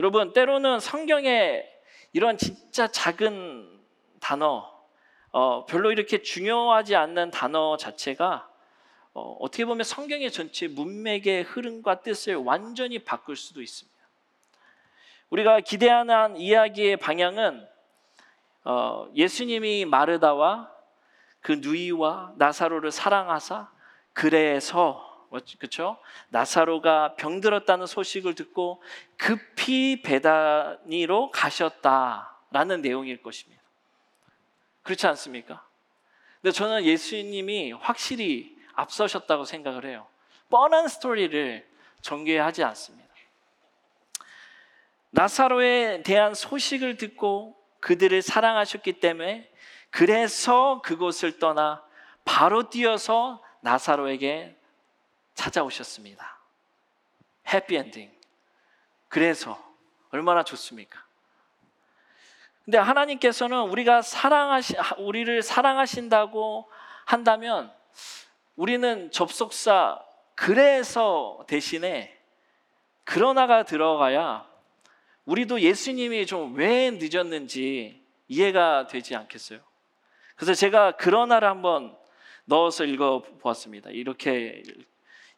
여러분 0.02 0.34
때로는 0.34 0.82
성경에 0.82 1.79
이런 2.14 2.38
진짜 2.38 2.88
작은 2.88 3.80
단어, 4.20 4.72
어, 5.32 5.66
별로 5.66 5.92
이렇게 5.92 6.22
중요하지 6.22 6.96
않는 6.96 7.32
단어 7.32 7.78
자체가 7.78 8.50
어, 9.14 9.38
어떻게 9.40 9.66
보면 9.66 9.84
성경의 9.84 10.32
전체 10.32 10.68
문맥의 10.68 11.44
흐름과 11.44 12.02
뜻을 12.02 12.36
완전히 12.36 13.00
바꿀 13.00 13.36
수도 13.36 13.62
있습니다. 13.62 14.00
우리가 15.30 15.60
기대하는 15.62 16.38
이야기의 16.38 16.98
방향은 16.98 17.68
어, 18.66 19.08
예수님이 19.16 19.86
마르다와 19.86 20.72
그 21.42 21.54
누이와 21.54 22.34
나사로를 22.38 22.92
사랑하사 22.92 23.72
그래서 24.14 25.09
그렇죠? 25.30 25.98
나사로가 26.30 27.16
병들었다는 27.16 27.86
소식을 27.86 28.36
듣고 28.36 28.82
급히 29.18 30.02
베다니로 30.02 31.32
가셨다라는 31.32 32.82
내용일 32.82 33.22
것입니다. 33.22 33.62
그렇지 34.82 35.06
않습니까? 35.08 35.66
근데 36.42 36.52
저는 36.52 36.84
예수님이 36.84 37.74
확실히 37.74 38.58
앞서셨다고 38.74 39.46
생각을 39.46 39.86
해요. 39.86 40.08
뻔한 40.50 40.88
스토리를 40.88 41.68
전개하지 42.02 42.64
않습니다. 42.64 43.08
나사로에 45.12 46.04
대한 46.04 46.34
소식을 46.34 46.98
듣고 46.98 47.56
그들을 47.80 48.22
사랑하셨기 48.22 48.94
때문에 49.00 49.50
그래서 49.90 50.82
그곳을 50.84 51.40
떠나 51.40 51.84
바로 52.26 52.70
뛰어서 52.70 53.44
나사로에게 53.62 54.56
찾아오셨습니다. 55.40 56.38
해피엔딩. 57.48 58.12
그래서 59.08 59.58
얼마나 60.12 60.44
좋습니까? 60.44 61.02
근데 62.66 62.78
하나님께서는 62.78 63.62
우리가 63.70 64.02
사랑하시 64.02 64.76
우리를 64.98 65.42
사랑하신다고 65.42 66.70
한다면 67.06 67.74
우리는 68.58 69.10
접속사 69.12 70.04
그래서 70.36 71.44
대신에 71.48 72.16
그러나가 73.06 73.64
들어가야 73.64 74.46
우리도 75.26 75.62
예수님이 75.62 76.26
좀 76.26 76.54
왜 76.56 76.92
늦었는지 76.92 78.06
이해가 78.28 78.88
되지 78.88 79.16
않겠어요? 79.16 79.62
그래서 80.36 80.54
제가 80.54 80.98
그러나를 80.98 81.48
한번 81.48 81.98
넣어서 82.46 82.84
읽어 82.84 83.22
보았습니다. 83.40 83.90
이렇게 83.92 84.64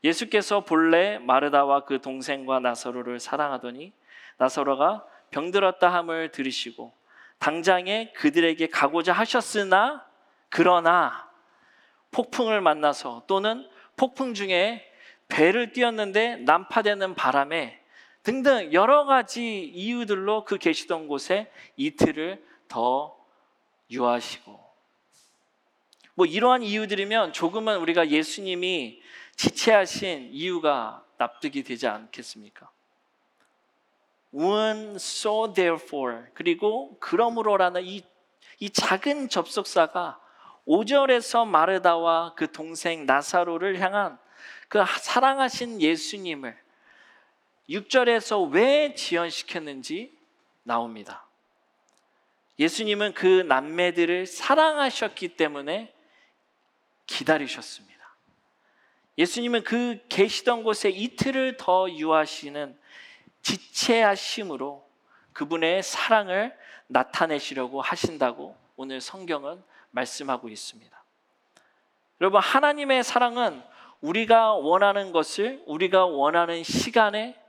예수께서 0.03 0.61
본래 0.61 1.19
마르다와 1.19 1.85
그 1.85 2.01
동생과 2.01 2.59
나사로를 2.59 3.19
사랑하더니 3.19 3.93
나사로가 4.37 5.05
병들었다 5.29 5.91
함을 5.93 6.31
들으시고 6.31 6.93
당장에 7.39 8.11
그들에게 8.13 8.67
가고자 8.67 9.13
하셨으나 9.13 10.05
그러나 10.49 11.29
폭풍을 12.11 12.61
만나서 12.61 13.23
또는 13.27 13.67
폭풍 13.95 14.33
중에 14.33 14.87
배를 15.27 15.71
띄었는데 15.71 16.37
난파되는 16.37 17.15
바람에 17.15 17.81
등등 18.23 18.73
여러 18.73 19.05
가지 19.05 19.63
이유들로 19.63 20.45
그 20.45 20.57
계시던 20.57 21.07
곳에 21.07 21.51
이틀을 21.77 22.43
더 22.67 23.17
유하시고 23.89 24.70
뭐 26.15 26.25
이러한 26.25 26.63
이유들이면 26.63 27.33
조금은 27.33 27.77
우리가 27.77 28.09
예수님이 28.09 29.01
지체하신 29.35 30.29
이유가 30.31 31.03
납득이 31.17 31.63
되지 31.63 31.87
않겠습니까? 31.87 32.69
when 34.33 34.95
so 34.95 35.51
therefore 35.53 36.23
그리고 36.33 36.97
그러므로라는 36.99 37.83
이, 37.83 38.03
이 38.59 38.69
작은 38.69 39.29
접속사가 39.29 40.19
5절에서 40.67 41.47
마르다와 41.47 42.33
그 42.35 42.51
동생 42.51 43.05
나사로를 43.05 43.79
향한 43.79 44.17
그 44.69 44.83
사랑하신 44.85 45.81
예수님을 45.81 46.57
6절에서 47.69 48.51
왜 48.51 48.93
지연시켰는지 48.93 50.17
나옵니다. 50.63 51.25
예수님은 52.59 53.13
그 53.13 53.25
남매들을 53.47 54.27
사랑하셨기 54.27 55.35
때문에 55.35 55.93
기다리셨습니다. 57.11 57.91
예수님은 59.17 59.63
그 59.63 59.99
계시던 60.09 60.63
곳에 60.63 60.89
이틀을 60.89 61.57
더 61.57 61.89
유하시는 61.89 62.77
지체하심으로 63.41 64.87
그분의 65.33 65.83
사랑을 65.83 66.57
나타내시려고 66.87 67.81
하신다고 67.81 68.55
오늘 68.75 69.01
성경은 69.01 69.63
말씀하고 69.91 70.49
있습니다. 70.49 71.03
여러분, 72.21 72.41
하나님의 72.41 73.03
사랑은 73.03 73.61
우리가 74.01 74.53
원하는 74.53 75.11
것을 75.11 75.61
우리가 75.65 76.05
원하는 76.05 76.63
시간에 76.63 77.39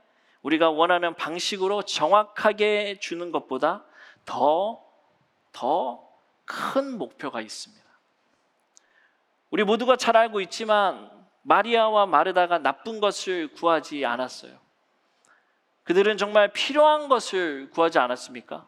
우리가 0.41 0.69
원하는 0.69 1.15
방식으로 1.15 1.83
정확하게 1.83 2.99
주는 2.99 3.31
것보다 3.31 3.85
더, 4.25 4.83
더 5.51 6.13
큰 6.45 6.97
목표가 6.97 7.41
있습니다. 7.41 7.82
우리 9.53 9.63
모두가 9.63 9.97
잘 9.97 10.17
알고 10.17 10.41
있지만 10.41 11.11
마리아와 11.43 12.07
마르다가 12.07 12.57
나쁜 12.57 12.99
것을 12.99 13.49
구하지 13.49 14.03
않았어요. 14.03 14.57
그들은 15.83 16.17
정말 16.17 16.51
필요한 16.51 17.07
것을 17.07 17.69
구하지 17.69 17.99
않았습니까? 17.99 18.65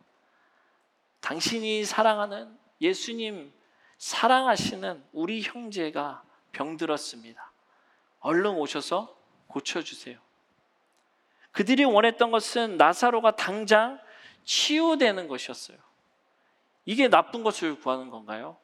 당신이 1.21 1.85
사랑하는 1.85 2.55
예수님 2.81 3.51
사랑하시는 3.97 5.03
우리 5.11 5.41
형제가 5.41 6.21
병들었습니다. 6.51 7.51
얼른 8.19 8.51
오셔서 8.51 9.17
고쳐주세요. 9.47 10.19
그들이 11.51 11.83
원했던 11.83 12.29
것은 12.29 12.77
나사로가 12.77 13.35
당장 13.35 13.99
치유되는 14.43 15.27
것이었어요. 15.29 15.79
이게 16.85 17.07
나쁜 17.07 17.41
것을 17.41 17.79
구하는 17.79 18.11
건가요? 18.11 18.57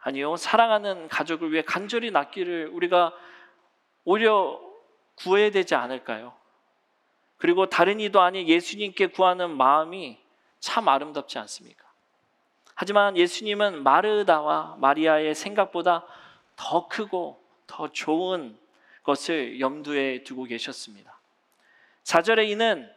아니요. 0.00 0.36
사랑하는 0.36 1.08
가족을 1.08 1.52
위해 1.52 1.62
간절히 1.62 2.10
낫기를 2.10 2.70
우리가 2.72 3.12
오히려 4.04 4.60
구해야 5.14 5.50
되지 5.50 5.74
않을까요? 5.74 6.32
그리고 7.36 7.66
다른 7.66 8.00
이도 8.00 8.20
아닌 8.20 8.48
예수님께 8.48 9.08
구하는 9.08 9.56
마음이 9.56 10.18
참 10.58 10.88
아름답지 10.88 11.38
않습니까? 11.38 11.84
하지만 12.74 13.16
예수님은 13.16 13.82
마르다와 13.82 14.76
마리아의 14.78 15.34
생각보다 15.34 16.04
더 16.56 16.88
크고 16.88 17.42
더 17.66 17.88
좋은 17.88 18.58
것을 19.02 19.60
염두에 19.60 20.22
두고 20.22 20.44
계셨습니다. 20.44 21.18
4절에 22.04 22.48
이는 22.48 22.90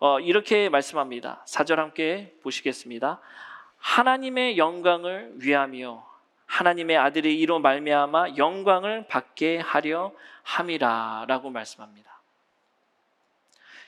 어, 0.00 0.20
이렇게 0.20 0.68
말씀합니다. 0.68 1.44
4절 1.46 1.76
함께 1.76 2.36
보시겠습니다. 2.42 3.20
하나님의 3.78 4.58
영광을 4.58 5.32
위하며 5.36 6.07
하나님의 6.48 6.96
아들이 6.96 7.38
이로 7.38 7.60
말미암아 7.60 8.36
영광을 8.36 9.06
받게 9.06 9.58
하려 9.58 10.12
함이라라고 10.42 11.50
말씀합니다. 11.50 12.20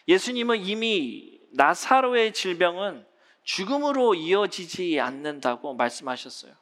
예수님은 0.07 0.61
이미 0.61 1.41
나사로의 1.53 2.33
질병은 2.33 3.07
죽음으로 3.43 4.15
이어지지 4.15 5.01
않는다고 5.01 5.75
말씀하셨어요. 5.75 6.53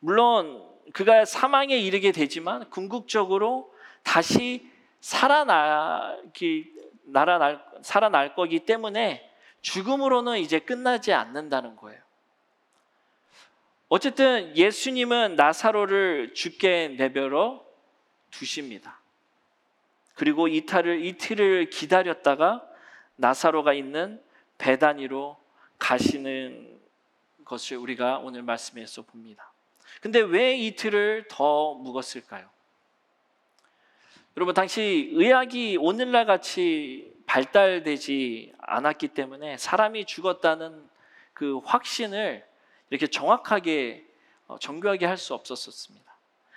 물론 0.00 0.68
그가 0.92 1.24
사망에 1.24 1.78
이르게 1.78 2.12
되지만 2.12 2.68
궁극적으로 2.68 3.72
다시 4.02 4.68
살아나기 5.00 6.72
날아날 7.04 7.64
살아날 7.82 8.34
거기 8.34 8.60
때문에 8.60 9.30
죽음으로는 9.60 10.38
이제 10.38 10.58
끝나지 10.58 11.12
않는다는 11.12 11.76
거예요. 11.76 12.00
어쨌든 13.94 14.56
예수님은 14.56 15.36
나사로를 15.36 16.32
죽게 16.32 16.94
내버려 16.96 17.62
두십니다. 18.30 18.98
그리고 20.14 20.48
이틀을 20.48 21.04
이틀을 21.04 21.68
기다렸다가 21.68 22.66
나사로가 23.16 23.74
있는 23.74 24.18
베다니로 24.56 25.36
가시는 25.78 26.80
것을 27.44 27.76
우리가 27.76 28.20
오늘 28.20 28.40
말씀에서 28.40 29.02
봅니다. 29.02 29.52
근데 30.00 30.20
왜 30.20 30.56
이틀을 30.56 31.26
더 31.28 31.74
묵었을까요? 31.74 32.48
여러분 34.38 34.54
당시 34.54 35.10
의학이 35.12 35.76
오늘날 35.78 36.24
같이 36.24 37.12
발달되지 37.26 38.54
않았기 38.58 39.08
때문에 39.08 39.58
사람이 39.58 40.06
죽었다는 40.06 40.88
그 41.34 41.58
확신을 41.58 42.50
이렇게 42.92 43.06
정확하게 43.06 44.06
어, 44.46 44.58
정교하게 44.58 45.06
할 45.06 45.16
수 45.16 45.32
없었습니다. 45.32 46.12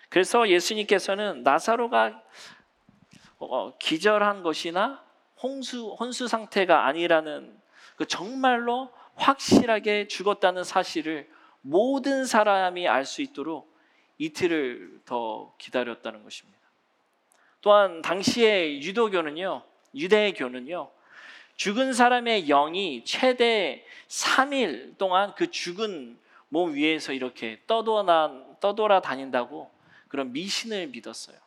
그래서 0.09 0.49
예수님께서는 0.49 1.43
나사로가 1.43 2.21
어, 3.37 3.77
기절한 3.77 4.43
것이나 4.43 5.01
홍수 5.41 5.95
혼수 5.97 6.27
상태가 6.27 6.87
아니라는 6.87 7.57
그 7.95 8.05
정말로 8.05 8.91
확실하게 9.15 10.09
죽었다는 10.09 10.65
사실을 10.65 11.29
모든 11.61 12.25
사람이 12.25 12.85
알 12.87 13.05
수 13.05 13.21
있도록 13.21 13.73
이틀을 14.17 15.03
더 15.05 15.53
기다렸다는 15.57 16.23
것입니다. 16.23 16.59
또한 17.61 18.01
당시의 18.01 18.81
유도교는요, 18.83 19.63
유대교는요, 19.95 20.91
죽은 21.55 21.93
사람의 21.93 22.47
영이 22.47 23.05
최대 23.05 23.85
3일 24.09 24.97
동안 24.97 25.33
그 25.35 25.49
죽은 25.49 26.19
몸 26.55 26.73
위에서 26.73 27.11
이렇게 27.11 27.61
떠돌아, 27.67 28.31
떠돌아 28.61 29.01
다닌다고 29.01 29.69
그런 30.07 30.31
미신을 30.31 30.87
믿었어요. 30.87 31.37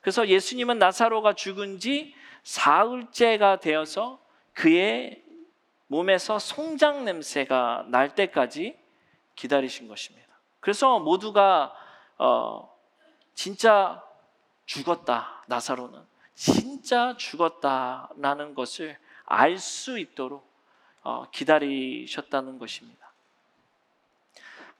그래서 0.00 0.26
예수님은 0.26 0.78
나사로가 0.78 1.34
죽은 1.34 1.78
지 1.78 2.14
사흘째가 2.42 3.60
되어서 3.60 4.24
그의 4.54 5.22
몸에서 5.86 6.38
송장 6.38 7.04
냄새가 7.04 7.84
날 7.88 8.14
때까지 8.14 8.74
기다리신 9.36 9.86
것입니다. 9.86 10.26
그래서 10.60 10.98
모두가 10.98 11.74
어, 12.16 12.74
진짜 13.34 14.02
죽었다 14.64 15.44
나사로는 15.46 16.00
진짜 16.34 17.14
죽었다라는 17.18 18.54
것을 18.54 18.96
알 19.26 19.58
수 19.58 19.98
있도록 19.98 20.50
어, 21.02 21.26
기다리셨다는 21.32 22.58
것입니다. 22.58 23.01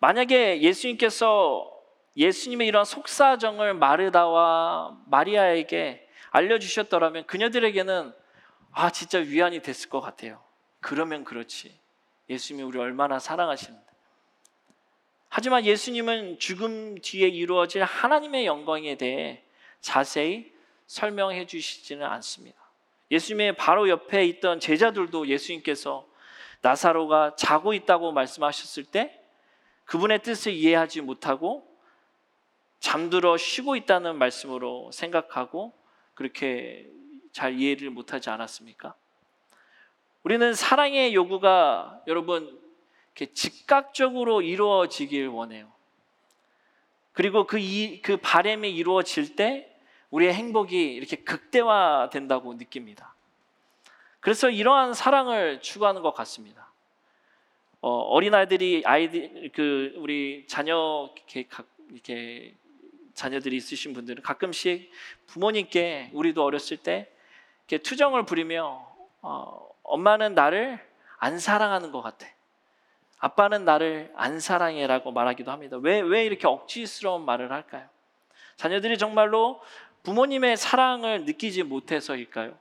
만약에 0.02 0.62
예수님께서 0.62 1.70
예수님의 2.16 2.66
이런 2.66 2.84
속사정을 2.84 3.74
마르다와 3.74 4.98
마리아에게 5.06 6.08
알려주셨더라면 6.30 7.28
그녀들에게는 7.28 8.12
아 8.72 8.90
진짜 8.90 9.18
위안이 9.20 9.62
됐을 9.62 9.88
것 9.88 10.00
같아요. 10.00 10.42
그러면 10.80 11.22
그렇지. 11.22 11.78
예수님이 12.28 12.66
우리 12.66 12.80
얼마나 12.80 13.20
사랑하시는데. 13.20 13.86
하지만 15.28 15.64
예수님은 15.64 16.40
죽음 16.40 16.96
뒤에 17.00 17.28
이루어질 17.28 17.84
하나님의 17.84 18.44
영광에 18.44 18.96
대해 18.96 19.44
자세히 19.80 20.52
설명해 20.88 21.46
주시지는 21.46 22.04
않습니다. 22.04 22.60
예수님의 23.12 23.54
바로 23.54 23.88
옆에 23.88 24.24
있던 24.24 24.58
제자들도 24.58 25.28
예수님께서 25.28 26.04
나사로가 26.60 27.36
자고 27.36 27.72
있다고 27.72 28.10
말씀하셨을 28.10 28.82
때 28.82 29.21
그분의 29.84 30.22
뜻을 30.22 30.52
이해하지 30.52 31.00
못하고 31.00 31.66
잠들어 32.80 33.36
쉬고 33.36 33.76
있다는 33.76 34.16
말씀으로 34.18 34.90
생각하고 34.92 35.72
그렇게 36.14 36.88
잘 37.32 37.58
이해를 37.58 37.90
못하지 37.90 38.30
않았습니까? 38.30 38.94
우리는 40.22 40.54
사랑의 40.54 41.14
요구가 41.14 42.02
여러분 42.06 42.60
이렇게 43.14 43.32
즉각적으로 43.32 44.42
이루어지길 44.42 45.28
원해요. 45.28 45.72
그리고 47.12 47.46
그, 47.46 47.58
이, 47.58 48.00
그 48.02 48.16
바램이 48.16 48.74
이루어질 48.74 49.36
때 49.36 49.68
우리의 50.10 50.32
행복이 50.34 50.94
이렇게 50.94 51.16
극대화된다고 51.16 52.54
느낍니다. 52.54 53.14
그래서 54.20 54.50
이러한 54.50 54.94
사랑을 54.94 55.60
추구하는 55.60 56.02
것 56.02 56.14
같습니다. 56.14 56.71
어, 57.82 57.90
어린 57.90 58.32
아이들이 58.32 58.84
아이들 58.86 59.50
그 59.52 59.92
우리 59.96 60.44
자녀 60.46 61.10
이렇게, 61.16 61.42
각- 61.48 61.66
이렇게 61.90 62.54
자녀들이 63.14 63.56
있으신 63.56 63.92
분들은 63.92 64.22
가끔씩 64.22 64.88
부모님께 65.26 66.10
우리도 66.12 66.44
어렸을 66.44 66.76
때 66.76 67.10
이렇게 67.66 67.82
투정을 67.82 68.24
부리며 68.24 68.86
어, 69.22 69.68
엄마는 69.82 70.34
나를 70.34 70.78
안 71.18 71.40
사랑하는 71.40 71.90
것 71.90 72.02
같아. 72.02 72.26
아빠는 73.18 73.64
나를 73.64 74.12
안 74.14 74.38
사랑해라고 74.38 75.10
말하기도 75.10 75.50
합니다. 75.50 75.76
왜, 75.76 76.00
왜 76.00 76.24
이렇게 76.24 76.46
억지스러운 76.46 77.24
말을 77.24 77.50
할까요? 77.50 77.88
자녀들이 78.56 78.96
정말로 78.96 79.60
부모님의 80.04 80.56
사랑을 80.56 81.24
느끼지 81.24 81.64
못해서일까요? 81.64 82.56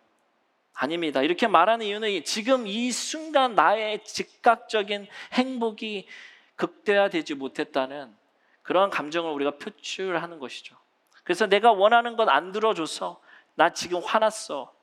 아닙니다. 0.74 1.22
이렇게 1.22 1.48
말하는 1.48 1.86
이유는 1.86 2.24
지금 2.24 2.66
이 2.68 2.92
순간 2.92 3.56
나의 3.56 4.04
즉각적인 4.04 5.08
행복이 5.34 6.08
극대화되지 6.56 7.36
못했다는 7.36 8.16
그런 8.64 8.90
감정을 8.90 9.32
우리가 9.34 9.58
표출하는 9.58 10.40
것이죠. 10.40 10.76
그래서 11.24 11.46
내가 11.48 11.72
원하는 11.72 12.16
것안 12.16 12.52
들어줘서 12.52 13.22
나 13.56 13.70
지금 13.72 14.00
화났어. 14.04 14.74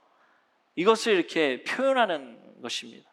이것을 0.76 1.14
이렇게 1.14 1.64
표현하는 1.64 2.60
것입니다. 2.62 3.08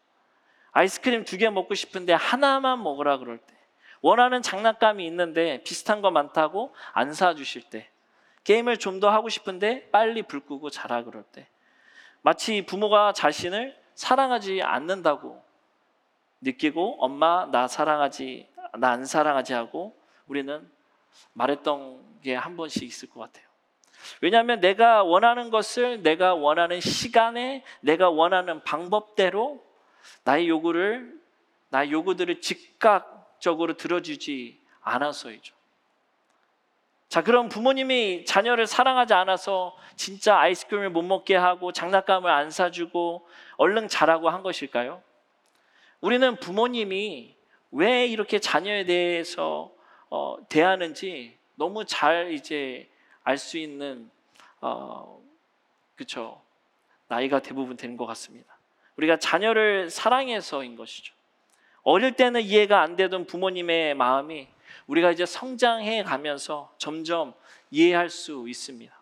아이스크림 0.71 1.23
두 1.23 1.37
개 1.37 1.49
먹고 1.49 1.73
싶은데 1.73 2.13
하나만 2.13 2.83
먹으라 2.83 3.17
그럴 3.17 3.37
때, 3.37 3.55
원하는 4.01 4.41
장난감이 4.41 5.05
있는데 5.07 5.63
비슷한 5.63 6.01
거 6.01 6.11
많다고 6.11 6.75
안 6.93 7.13
사주실 7.13 7.63
때, 7.69 7.89
게임을 8.43 8.77
좀 8.77 8.99
더 8.99 9.09
하고 9.09 9.29
싶은데 9.29 9.89
빨리 9.89 10.21
불 10.21 10.41
끄고 10.41 10.69
자라 10.69 11.03
그럴 11.03 11.23
때, 11.23 11.47
마치 12.25 12.63
부모가 12.65 13.13
자신을 13.13 13.79
사랑하지 13.93 14.63
않는다고 14.63 15.43
느끼고 16.41 16.97
엄마 16.99 17.45
나 17.51 17.67
사랑하지 17.67 18.49
나 18.79 18.89
안 18.93 19.05
사랑하지 19.05 19.53
하고 19.53 19.95
우리는 20.25 20.67
말했던 21.33 22.21
게 22.23 22.33
한 22.33 22.57
번씩 22.57 22.81
있을 22.81 23.09
것 23.09 23.19
같아요. 23.19 23.45
왜냐하면 24.21 24.59
내가 24.59 25.03
원하는 25.03 25.51
것을 25.51 26.01
내가 26.01 26.33
원하는 26.33 26.81
시간에 26.81 27.63
내가 27.81 28.09
원하는 28.09 28.63
방법대로 28.63 29.63
나의 30.23 30.49
요구를 30.49 31.21
나의 31.69 31.91
요구들을 31.91 32.41
즉각적으로 32.41 33.77
들어주지 33.77 34.59
않아서이죠. 34.81 35.54
자, 37.15 37.23
그럼 37.23 37.47
부모님이 37.47 38.25
자녀를 38.25 38.67
사랑하지 38.67 39.13
않아서 39.13 39.73
진짜 39.95 40.37
아이스크림을 40.37 40.89
못 40.89 41.01
먹게 41.01 41.33
하고 41.33 41.71
장난감을 41.71 42.29
안 42.29 42.51
사주고 42.51 43.25
얼른 43.55 43.87
자라고 43.87 44.29
한 44.29 44.43
것일까요? 44.43 45.01
우리는 46.01 46.35
부모님이 46.35 47.33
왜 47.71 48.05
이렇게 48.05 48.39
자녀에 48.39 48.83
대해서 48.83 49.71
어, 50.09 50.35
대하는지 50.49 51.37
너무 51.55 51.85
잘 51.85 52.33
이제 52.33 52.89
알 53.23 53.37
수 53.37 53.57
있는 53.57 54.11
어, 54.59 55.23
그쵸 55.95 56.41
나이가 57.07 57.39
대부분 57.41 57.77
되는 57.77 57.95
것 57.95 58.05
같습니다. 58.07 58.57
우리가 58.97 59.19
자녀를 59.19 59.89
사랑해서인 59.89 60.75
것이죠. 60.75 61.13
어릴 61.83 62.11
때는 62.11 62.41
이해가 62.41 62.81
안 62.81 62.97
되던 62.97 63.25
부모님의 63.25 63.93
마음이 63.93 64.49
우리가 64.87 65.11
이제 65.11 65.25
성장해 65.25 66.03
가면서 66.03 66.73
점점 66.77 67.33
이해할 67.71 68.09
수 68.09 68.45
있습니다. 68.47 68.93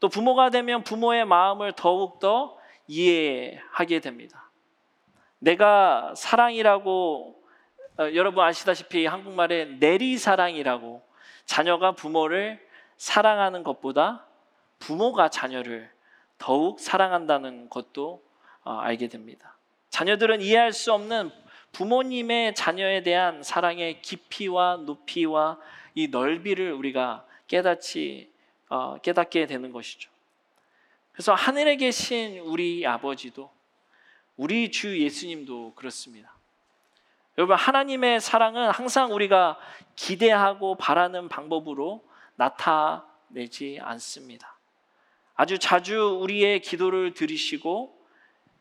또 0.00 0.08
부모가 0.08 0.50
되면 0.50 0.82
부모의 0.82 1.24
마음을 1.24 1.72
더욱더 1.72 2.58
이해하게 2.88 4.00
됩니다. 4.00 4.50
내가 5.38 6.12
사랑이라고 6.16 7.42
어, 7.98 8.14
여러분 8.14 8.44
아시다시피 8.44 9.06
한국말에 9.06 9.66
내리사랑이라고 9.78 11.02
자녀가 11.44 11.92
부모를 11.92 12.66
사랑하는 12.96 13.62
것보다 13.62 14.26
부모가 14.78 15.28
자녀를 15.28 15.90
더욱 16.38 16.80
사랑한다는 16.80 17.68
것도 17.68 18.22
어, 18.64 18.72
알게 18.78 19.08
됩니다. 19.08 19.56
자녀들은 19.90 20.40
이해할 20.40 20.72
수 20.72 20.92
없는 20.92 21.30
부모님의 21.72 22.54
자녀에 22.54 23.02
대한 23.02 23.42
사랑의 23.42 24.02
깊이와 24.02 24.76
높이와 24.84 25.58
이 25.94 26.08
넓이를 26.08 26.72
우리가 26.72 27.26
깨닫지 27.48 28.30
어, 28.68 28.98
깨닫게 28.98 29.46
되는 29.46 29.72
것이죠. 29.72 30.10
그래서 31.12 31.34
하늘에 31.34 31.76
계신 31.76 32.38
우리 32.38 32.86
아버지도 32.86 33.50
우리 34.36 34.70
주 34.70 34.98
예수님도 34.98 35.74
그렇습니다. 35.74 36.32
여러분 37.36 37.56
하나님의 37.56 38.20
사랑은 38.20 38.70
항상 38.70 39.12
우리가 39.12 39.58
기대하고 39.96 40.76
바라는 40.76 41.28
방법으로 41.28 42.02
나타내지 42.36 43.78
않습니다. 43.82 44.56
아주 45.34 45.58
자주 45.58 46.18
우리의 46.20 46.60
기도를 46.60 47.14
들으시고 47.14 47.98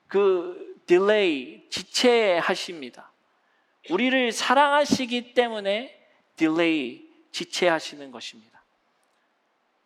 그 0.07 0.70
delay 0.91 1.69
지체하십니다. 1.69 3.13
우리를 3.91 4.33
사랑하시기 4.33 5.33
때문에 5.33 5.97
delay 6.35 7.09
지체하시는 7.31 8.11
것입니다. 8.11 8.61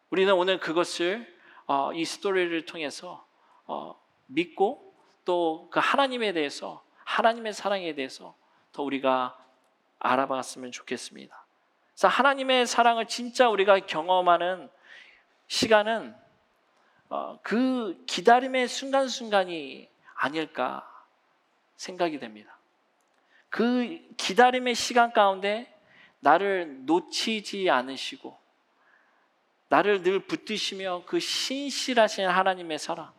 우리는 0.10 0.34
오늘 0.34 0.60
그것을 0.60 1.32
어, 1.68 1.94
이 1.94 2.06
스토리를 2.06 2.66
통해서 2.66 3.24
어, 3.68 4.02
믿고 4.26 4.96
또 5.26 5.70
그 5.70 5.80
하나님에 5.80 6.34
대해서 6.34 6.84
하나님의 7.04 7.54
사랑에 7.54 7.94
대해서 7.94 8.36
더 8.72 8.82
우리가 8.82 9.38
알아봤으면 10.00 10.72
좋겠습니다. 10.72 11.46
그래서 11.94 12.08
하나님의 12.08 12.66
사랑을 12.66 13.06
진짜 13.06 13.48
우리가 13.50 13.82
경험하는 13.82 14.72
시간은 15.50 16.16
어, 17.10 17.40
그 17.44 18.04
기다림의 18.08 18.68
순간순간이 18.68 19.88
아닐까 20.16 20.95
생각이 21.76 22.20
됩니다. 22.20 22.58
그 23.50 24.00
기다림의 24.18 24.76
시간 24.76 25.14
가운데 25.14 25.74
나를 26.20 26.86
놓치지 26.86 27.70
않으시고 27.70 28.38
나를 29.70 30.04
늘 30.04 30.20
붙드시며 30.20 31.04
그 31.06 31.20
신실하신 31.20 32.28
하나님의 32.28 32.80
사랑, 32.80 33.12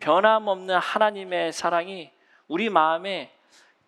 변함없는 0.00 0.76
하나님의 0.76 1.52
사랑이 1.52 2.10
우리 2.46 2.70
마음에 2.70 3.32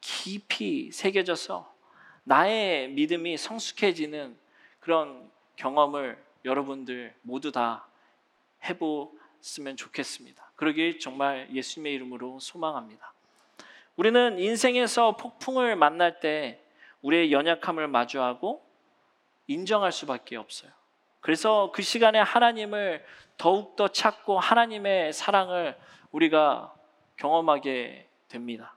깊이 0.01 0.91
새겨져서 0.93 1.73
나의 2.25 2.91
믿음이 2.91 3.37
성숙해지는 3.37 4.37
그런 4.81 5.31
경험을 5.57 6.23
여러분들 6.45 7.15
모두 7.23 7.53
다 7.53 7.87
해보았으면 8.65 9.77
좋겠습니다. 9.77 10.53
그러길 10.57 10.99
정말 10.99 11.49
예수님의 11.53 11.95
이름으로 11.95 12.39
소망합니다. 12.41 13.13
우리는 14.01 14.39
인생에서 14.39 15.19
폭풍을 15.19 15.77
만날 15.77 16.21
때 16.21 16.59
우리의 17.03 17.33
연약함을 17.33 17.87
마주하고 17.87 18.65
인정할 19.47 19.93
수밖에 19.93 20.37
없어요. 20.37 20.71
그래서 21.21 21.71
그 21.75 21.83
시간에 21.83 22.19
하나님을 22.19 23.05
더욱더 23.37 23.89
찾고 23.89 24.41
하나님의 24.41 25.13
사랑을 25.13 25.79
우리가 26.13 26.73
경험하게 27.17 28.09
됩니다. 28.29 28.75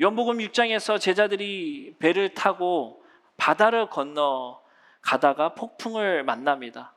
연복음 0.00 0.38
6장에서 0.38 1.00
제자들이 1.00 1.94
배를 2.00 2.34
타고 2.34 3.04
바다를 3.36 3.88
건너 3.88 4.60
가다가 5.00 5.54
폭풍을 5.54 6.24
만납니다. 6.24 6.92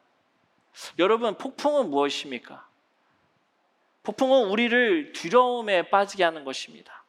여러분, 0.97 1.37
폭풍은 1.37 1.91
무엇입니까? 1.91 2.67
폭풍은 4.01 4.49
우리를 4.49 5.11
두려움에 5.11 5.91
빠지게 5.91 6.23
하는 6.23 6.45
것입니다. 6.45 7.00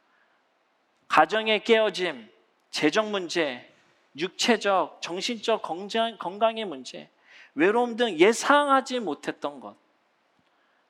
가정의 1.12 1.62
깨어짐, 1.62 2.26
재정 2.70 3.10
문제, 3.10 3.70
육체적, 4.16 5.02
정신적 5.02 5.60
건강, 5.60 6.16
건강 6.16 6.56
의 6.56 6.64
문제, 6.64 7.10
외로움 7.54 7.96
등 7.96 8.18
예상하지 8.18 9.00
못했던 9.00 9.60
것, 9.60 9.76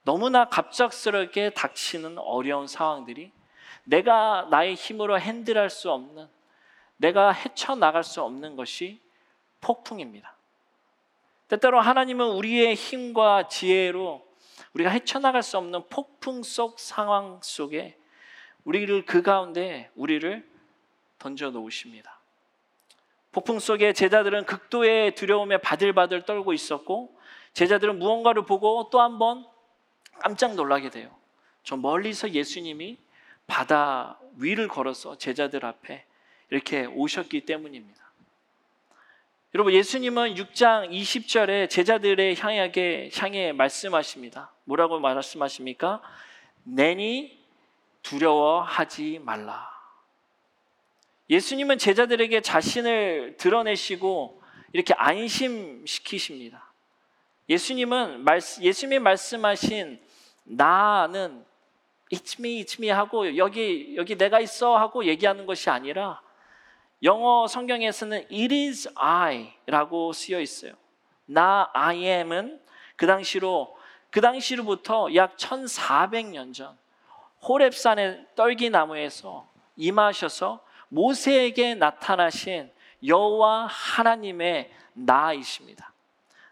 너무나 0.04 0.44
갑작스럽게 0.44 1.50
닥치는 1.54 2.18
어려운 2.18 2.68
상황들이 2.68 3.32
내가 3.82 4.46
나의 4.48 4.76
힘으로 4.76 5.18
핸들할 5.18 5.70
수 5.70 5.90
없는, 5.90 6.28
내가 6.98 7.32
헤쳐나갈 7.32 8.04
수 8.04 8.22
없는 8.22 8.54
것이 8.54 9.00
폭풍입니다. 9.60 10.36
때때로 11.48 11.80
하나님은 11.80 12.28
우리의 12.28 12.76
힘과 12.76 13.48
지혜로 13.48 14.24
우리가 14.74 14.90
헤쳐나갈 14.90 15.42
수 15.42 15.58
없는 15.58 15.88
폭풍 15.88 16.44
속 16.44 16.78
상황 16.78 17.40
속에 17.42 17.98
우리를 18.64 19.04
그 19.06 19.22
가운데 19.22 19.90
우리를 19.94 20.48
던져 21.18 21.50
놓으십니다. 21.50 22.18
폭풍 23.32 23.58
속에 23.58 23.92
제자들은 23.92 24.44
극도의 24.44 25.14
두려움에 25.14 25.58
바들바들 25.58 26.22
떨고 26.22 26.52
있었고 26.52 27.16
제자들은 27.54 27.98
무언가를 27.98 28.44
보고 28.44 28.88
또 28.90 29.00
한 29.00 29.18
번 29.18 29.46
깜짝 30.20 30.54
놀라게 30.54 30.90
돼요. 30.90 31.10
저 31.64 31.76
멀리서 31.76 32.30
예수님이 32.30 32.98
바다 33.46 34.18
위를 34.36 34.68
걸어서 34.68 35.16
제자들 35.18 35.64
앞에 35.64 36.04
이렇게 36.50 36.84
오셨기 36.86 37.46
때문입니다. 37.46 38.00
여러분 39.54 39.72
예수님은 39.74 40.34
6장 40.34 40.90
20절에 40.90 41.68
제자들의 41.68 42.36
향하게 42.36 43.10
향해 43.16 43.52
말씀하십니다. 43.52 44.52
뭐라고 44.64 44.98
말씀하십니까? 45.00 46.00
내니 46.62 47.41
두려워하지 48.02 49.20
말라. 49.24 49.70
예수님은 51.30 51.78
제자들에게 51.78 52.40
자신을 52.40 53.36
드러내시고 53.38 54.42
이렇게 54.72 54.94
안심시키십니다. 54.94 56.72
예수님은 57.48 58.24
예수님이 58.60 58.98
말씀하신 58.98 60.00
나는 60.44 61.44
It's 62.10 62.38
me, 62.38 62.62
it's 62.62 62.78
me 62.78 62.90
하고 62.90 63.36
여기 63.36 63.96
여기 63.96 64.16
내가 64.16 64.40
있어 64.40 64.76
하고 64.76 65.04
얘기하는 65.04 65.46
것이 65.46 65.70
아니라 65.70 66.20
영어 67.02 67.46
성경에서는 67.46 68.26
It 68.30 68.54
is 68.54 68.92
I라고 68.94 70.12
쓰여 70.12 70.40
있어요. 70.40 70.74
나 71.24 71.70
I 71.72 72.04
am은 72.04 72.60
그 72.96 73.06
당시로 73.06 73.76
그 74.10 74.20
당시로부터 74.20 75.14
약 75.14 75.36
1400년 75.36 76.52
전 76.52 76.76
호렙산의 77.46 78.26
떨기 78.34 78.70
나무에서 78.70 79.48
임하셔서 79.76 80.64
모세에게 80.88 81.74
나타나신 81.74 82.70
여호와 83.04 83.66
하나님의 83.66 84.70
나이십니다. 84.92 85.92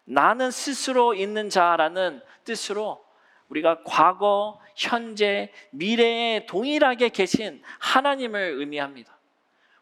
나는 0.04 0.50
스스로 0.50 1.14
있는 1.14 1.50
자라는 1.50 2.22
뜻으로 2.44 3.04
우리가 3.48 3.82
과거, 3.84 4.60
현재, 4.76 5.52
미래에 5.70 6.46
동일하게 6.46 7.10
계신 7.10 7.62
하나님을 7.78 8.54
의미합니다. 8.58 9.16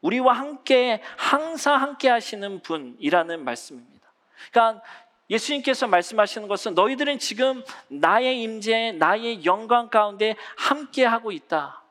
우리와 0.00 0.32
함께 0.32 1.02
항상 1.16 1.80
함께 1.80 2.08
하시는 2.08 2.60
분이라는 2.60 3.44
말씀입니다. 3.44 4.08
그러니까 4.50 4.82
예수님께서 5.30 5.86
말씀하시는 5.86 6.48
것은 6.48 6.74
너희들은 6.74 7.18
지금 7.18 7.62
나의 7.88 8.40
임재, 8.42 8.92
나의 8.92 9.44
영광 9.44 9.88
가운데 9.90 10.36
함께 10.56 11.04
하고 11.04 11.32
있다. 11.32 11.82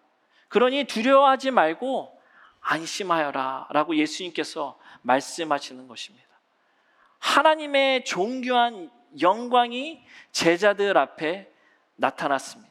그러니 0.47 0.85
두려워하지 0.85 1.51
말고 1.51 2.17
안심하여라 2.61 3.67
라고 3.71 3.95
예수님께서 3.95 4.77
말씀하시는 5.01 5.87
것입니다. 5.87 6.27
하나님의 7.19 8.05
존귀한 8.05 8.91
영광이 9.21 10.01
제자들 10.31 10.97
앞에 10.97 11.51
나타났습니다. 11.95 12.67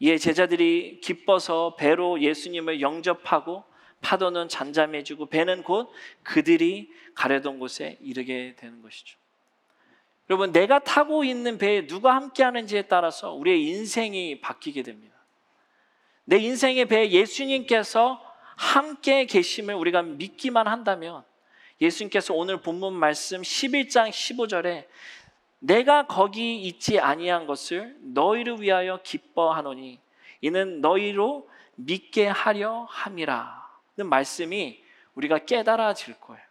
이에 0.00 0.16
제자들이 0.16 1.00
기뻐서 1.02 1.76
배로 1.76 2.20
예수님을 2.20 2.80
영접하고 2.80 3.64
파도는 4.00 4.48
잠잠해지고 4.48 5.26
배는 5.26 5.62
곧 5.62 5.92
그들이 6.22 6.90
가려던 7.14 7.58
곳에 7.58 7.98
이르게 8.00 8.54
되는 8.56 8.82
것이죠. 8.82 9.18
여러분, 10.28 10.52
내가 10.52 10.78
타고 10.78 11.24
있는 11.24 11.58
배에 11.58 11.86
누가 11.86 12.14
함께 12.14 12.44
하는지에 12.44 12.82
따라서 12.82 13.32
우리의 13.32 13.64
인생이 13.64 14.40
바뀌게 14.40 14.82
됩니다. 14.82 15.16
내 16.24 16.38
인생의 16.38 16.86
배에 16.86 17.10
예수님께서 17.10 18.24
함께 18.56 19.24
계심을 19.24 19.74
우리가 19.74 20.02
믿기만 20.02 20.68
한다면 20.68 21.24
예수님께서 21.80 22.34
오늘 22.34 22.60
본문 22.60 22.92
말씀 22.92 23.40
11장 23.40 24.10
15절에 24.10 24.86
내가 25.58 26.06
거기 26.06 26.62
있지 26.62 27.00
아니한 27.00 27.46
것을 27.46 27.96
너희를 28.00 28.60
위하여 28.60 29.00
기뻐하노니 29.02 29.98
이는 30.42 30.80
너희로 30.80 31.48
믿게 31.76 32.26
하려 32.26 32.86
함이라는 32.90 33.60
말씀이 34.08 34.82
우리가 35.14 35.38
깨달아질 35.38 36.14
거예요. 36.20 36.42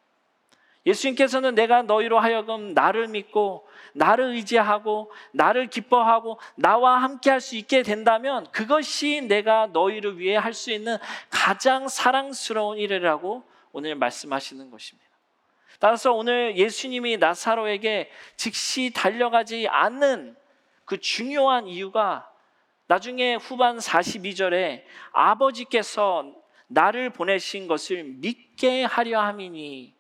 예수님께서는 0.86 1.56
내가 1.56 1.82
너희로 1.82 2.20
하여금 2.20 2.74
나를 2.74 3.08
믿고 3.10 3.68
나를 3.94 4.26
의지하고 4.32 5.12
나를 5.34 5.68
기뻐하고 5.68 6.40
나와 6.56 7.02
함께 7.02 7.30
할 7.30 7.42
수 7.42 7.56
있게 7.58 7.84
된다면 7.84 8.48
그것이 8.52 9.22
내가 9.22 9.68
너희를 9.68 10.20
위해 10.20 10.36
할 10.36 10.54
수 10.54 10.72
있는 10.72 10.98
가장 11.30 11.88
사랑스러운 11.88 12.78
일이라고 12.78 13.44
오늘 13.72 13.96
말씀하시는 13.96 14.72
것입니다. 14.72 15.10
따라서 15.80 16.14
오늘 16.14 16.58
예수님이 16.58 17.18
나사로에게 17.18 18.10
즉시 18.36 18.92
달려가지 18.94 19.68
않는 19.70 20.36
그 20.86 21.00
중요한 21.00 21.68
이유가 21.68 22.30
나중에 22.88 23.36
후반 23.36 23.78
42절에 23.78 24.84
아버지께서 25.12 26.34
나를 26.70 27.10
보내신 27.10 27.68
것을 27.68 28.04
믿게 28.04 28.84
하려 28.84 29.22
함이니 29.22 29.94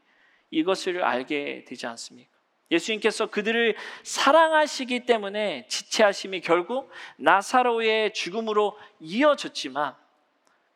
이것을 0.51 1.03
알게 1.03 1.65
되지 1.67 1.88
않습니까? 1.88 2.29
예수님께서 2.71 3.25
그들을 3.27 3.75
사랑하시기 4.03 5.05
때문에 5.05 5.65
지체하심이 5.67 6.41
결국 6.41 6.91
나사로의 7.17 8.13
죽음으로 8.13 8.77
이어졌지만 8.99 9.95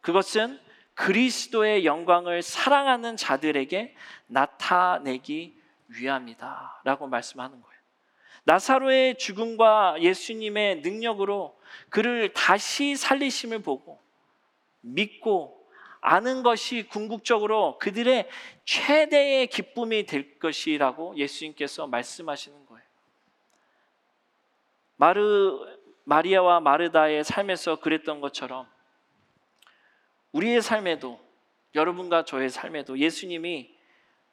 그것은 0.01 0.60
그리스도의 0.95 1.86
영광을 1.86 2.41
사랑하는 2.41 3.15
자들에게 3.15 3.95
나타내기 4.27 5.56
위함이다. 5.88 6.82
라고 6.84 7.08
말씀하는 7.08 7.62
거예요. 7.62 7.73
나사로의 8.45 9.17
죽음과 9.17 9.97
예수님의 10.01 10.82
능력으로 10.82 11.58
그를 11.89 12.34
다시 12.34 12.95
살리심을 12.95 13.60
보고 13.62 14.01
믿고 14.82 15.62
아는 16.06 16.44
것이 16.44 16.84
궁극적으로 16.84 17.78
그들의 17.78 18.30
최대의 18.66 19.48
기쁨이 19.48 20.06
될 20.06 20.38
것이라고 20.38 21.16
예수님께서 21.16 21.88
말씀하시는 21.88 22.66
거예요. 22.66 22.84
마르 24.98 25.60
마리아와 26.04 26.60
마르다의 26.60 27.24
삶에서 27.24 27.80
그랬던 27.80 28.20
것처럼 28.20 28.68
우리의 30.34 30.62
삶에도 30.62 31.22
여러분과 31.74 32.26
저의 32.26 32.50
삶에도 32.50 33.00
예수님이 33.00 33.74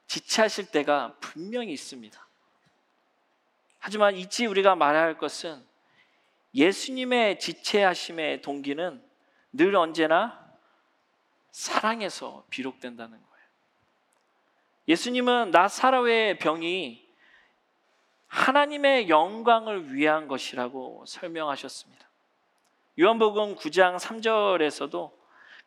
지체하실 0.08 0.72
때가 0.72 1.14
분명히 1.20 1.72
있습니다. 1.72 2.28
하지만 3.78 4.16
잊지 4.16 4.46
우리가 4.46 4.74
말해야 4.74 5.02
할 5.04 5.18
것은 5.18 5.64
예수님의 6.52 7.38
지체하심의 7.38 8.42
동기는 8.42 9.00
늘 9.52 9.76
언제나 9.76 10.39
사랑에서 11.50 12.44
비롯된다는 12.50 13.10
거예요. 13.10 13.46
예수님은 14.88 15.50
나사로의 15.50 16.38
병이 16.38 17.08
하나님의 18.28 19.08
영광을 19.08 19.94
위한 19.94 20.28
것이라고 20.28 21.04
설명하셨습니다. 21.06 22.08
요한복음 22.98 23.56
9장 23.56 23.98
3절에서도 23.98 25.20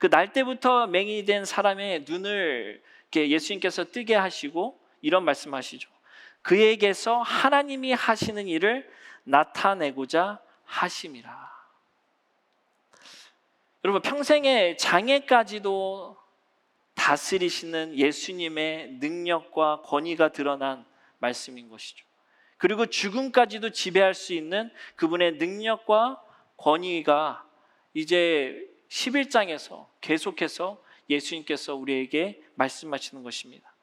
그 0.03 0.09
날 0.09 0.33
때부터 0.33 0.85
맹인이 0.87 1.23
된 1.23 1.45
사람의 1.45 2.03
눈을 2.05 2.83
예수님께서 3.15 3.85
뜨게 3.85 4.15
하시고 4.15 4.77
이런 5.01 5.23
말씀하시죠. 5.23 5.89
그에게서 6.41 7.21
하나님이 7.21 7.93
하시는 7.93 8.45
일을 8.45 8.91
나타내고자 9.23 10.41
하심이라. 10.65 11.52
여러분 13.83 14.01
평생의 14.01 14.77
장애까지도 14.77 16.15
다스리시는 16.93 17.97
예수님의 17.97 18.93
능력과 19.01 19.81
권위가 19.81 20.29
드러난 20.29 20.85
말씀인 21.19 21.67
것이죠. 21.67 22.05
그리고 22.57 22.85
죽음까지도 22.85 23.71
지배할 23.71 24.13
수 24.13 24.33
있는 24.33 24.71
그분의 24.95 25.33
능력과 25.33 26.21
권위가 26.55 27.45
이제 27.93 28.69
11장에서 28.87 29.87
계속해서 29.99 30.81
예수님께서 31.09 31.75
우리에게 31.75 32.41
말씀하시는 32.55 33.21
것입니다. 33.21 33.73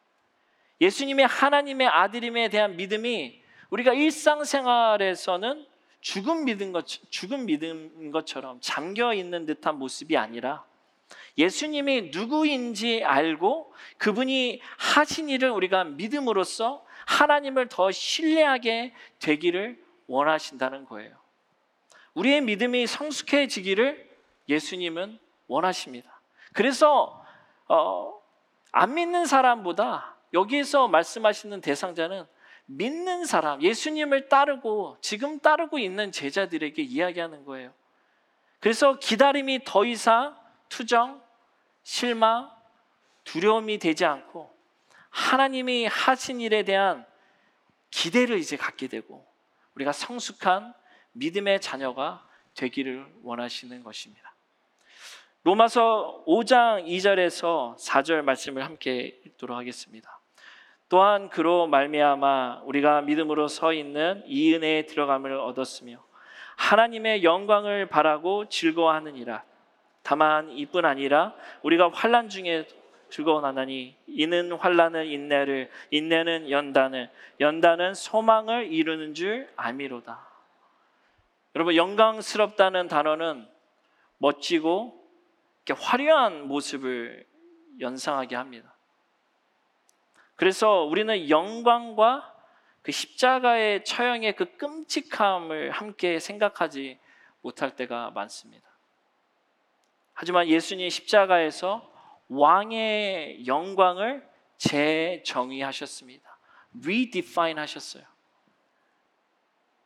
예수님의 0.81 1.27
하나님의 1.27 1.89
아들임에 1.89 2.49
대한 2.49 2.77
믿음이 2.77 3.43
우리가 3.69 3.93
일상생활에서는 3.93 5.67
죽음 6.01 6.45
믿은 6.45 6.73
것 6.73 6.87
죽음 6.87 7.47
믿은 7.47 8.11
것처럼 8.11 8.59
잠겨 8.61 9.13
있는 9.13 9.47
듯한 9.47 9.79
모습이 9.79 10.17
아니라 10.17 10.65
예수님이 11.37 12.11
누구인지 12.13 13.05
알고 13.05 13.73
그분이 13.99 14.61
하신 14.79 15.29
일을 15.29 15.51
우리가 15.51 15.85
믿음으로써 15.85 16.85
하나님을 17.07 17.69
더 17.69 17.91
신뢰하게 17.91 18.93
되기를 19.19 19.83
원하신다는 20.07 20.85
거예요. 20.87 21.17
우리의 22.15 22.41
믿음이 22.43 22.87
성숙해지기를 22.87 24.09
예수님은 24.49 25.19
원하십니다. 25.47 26.21
그래서 26.53 27.25
어, 27.69 28.21
안 28.73 28.95
믿는 28.95 29.27
사람보다 29.27 30.17
여기에서 30.33 30.89
말씀하시는 30.89 31.61
대상자는 31.61 32.25
믿는 32.71 33.25
사람, 33.25 33.61
예수님을 33.63 34.29
따르고 34.29 34.97
지금 35.01 35.41
따르고 35.41 35.79
있는 35.79 36.13
제자들에게 36.13 36.81
이야기하는 36.83 37.45
거예요. 37.45 37.73
그래서 38.61 38.99
기다림이 38.99 39.65
더 39.65 39.85
이상 39.85 40.37
투정, 40.69 41.21
실망, 41.83 42.51
두려움이 43.25 43.79
되지 43.79 44.05
않고 44.05 44.55
하나님이 45.09 45.87
하신 45.87 46.41
일에 46.41 46.63
대한 46.63 47.05
기대를 47.91 48.39
이제 48.39 48.57
갖게 48.57 48.87
되고 48.87 49.27
우리가 49.75 49.93
성숙한 49.93 50.73
믿음의 51.13 51.61
자녀가 51.61 52.25
되기를 52.55 53.05
원하시는 53.23 53.83
것입니다. 53.83 54.33
로마서 55.43 56.23
5장 56.27 56.87
2절에서 56.87 57.77
4절 57.79 58.23
말씀을 58.23 58.65
함께 58.65 59.21
읽도록 59.25 59.57
하겠습니다. 59.57 60.20
또한 60.91 61.29
그로 61.29 61.69
말미암아 61.69 62.63
우리가 62.65 63.03
믿음으로 63.03 63.47
서 63.47 63.73
있는 63.73 64.25
이 64.27 64.53
은혜에 64.53 64.87
들어감을 64.87 65.33
얻었으며 65.35 66.05
하나님의 66.57 67.23
영광을 67.23 67.87
바라고 67.87 68.49
즐거워하느니라. 68.49 69.45
다만 70.03 70.51
이뿐 70.51 70.85
아니라 70.85 71.33
우리가 71.63 71.91
환난 71.95 72.29
중에 72.29 72.67
즐거워하나니 73.09 73.97
이는 74.09 74.53
환난은 74.53 75.07
인내를 75.07 75.71
인내는 75.91 76.51
연단을 76.51 77.09
연단은 77.39 77.95
소망을 77.95 78.73
이루는 78.73 79.15
줄 79.15 79.49
아미로다. 79.55 80.29
여러분 81.55 81.77
영광스럽다는 81.77 82.89
단어는 82.89 83.47
멋지고 84.19 85.09
화려한 85.73 86.49
모습을 86.49 87.25
연상하게 87.79 88.35
합니다. 88.35 88.70
그래서 90.41 90.85
우리는 90.85 91.29
영광과 91.29 92.35
그 92.81 92.93
십자가의 92.93 93.85
처형의 93.85 94.37
그 94.37 94.57
끔찍함을 94.57 95.71
함께 95.71 96.19
생각하지 96.19 96.99
못할 97.43 97.77
때가 97.77 98.11
많습니다. 98.13 98.67
하지만 100.15 100.49
예수님 100.49 100.89
십자가에서 100.89 101.93
왕의 102.31 103.47
영광을 103.47 104.27
재정의하셨습니다. 104.57 106.39
redefine 106.87 107.61
하셨어요. 107.61 108.05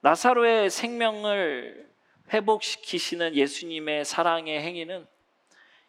나사로의 0.02 0.70
생명을 0.70 1.92
회복시키시는 2.32 3.34
예수님의 3.34 4.04
사랑의 4.04 4.62
행위는 4.62 5.04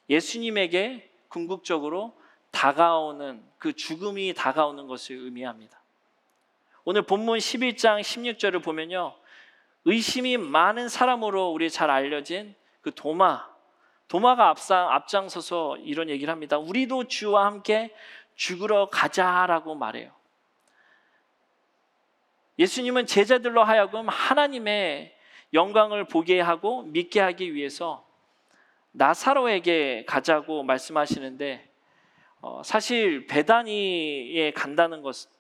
예수님에게 0.10 1.08
궁극적으로 1.28 2.20
다가오는 2.56 3.44
그 3.58 3.74
죽음이 3.74 4.34
다가오는 4.34 4.88
것을 4.88 5.18
의미합니다. 5.18 5.78
오늘 6.86 7.02
본문 7.02 7.38
11장 7.38 8.00
16절을 8.00 8.64
보면요. 8.64 9.14
의심이 9.84 10.38
많은 10.38 10.88
사람으로 10.88 11.52
우리 11.52 11.70
잘 11.70 11.90
알려진 11.90 12.56
그 12.82 12.94
도마 12.96 13.46
도마가 14.08 14.50
앞상 14.50 14.90
앞장서서 14.90 15.78
이런 15.78 16.10
얘기를 16.10 16.32
합니다. 16.32 16.58
우리도 16.58 17.06
주와 17.06 17.46
함께 17.46 17.94
죽으러 18.36 18.90
가자라고 18.90 19.76
말해요. 19.76 20.12
예수님은 22.58 23.06
제자들로 23.06 23.64
하여금 23.64 24.08
하나님의 24.08 25.14
영광을 25.54 26.06
보게 26.06 26.40
하고 26.40 26.84
믿게 26.84 27.20
하기 27.20 27.54
위해서 27.54 28.06
나사로에게 28.92 30.06
가자고 30.08 30.64
말씀하시는데 30.64 31.75
어, 32.48 32.62
사실 32.62 33.26
베다니에 33.26 34.52
간다는 34.52 35.02
것은 35.02 35.32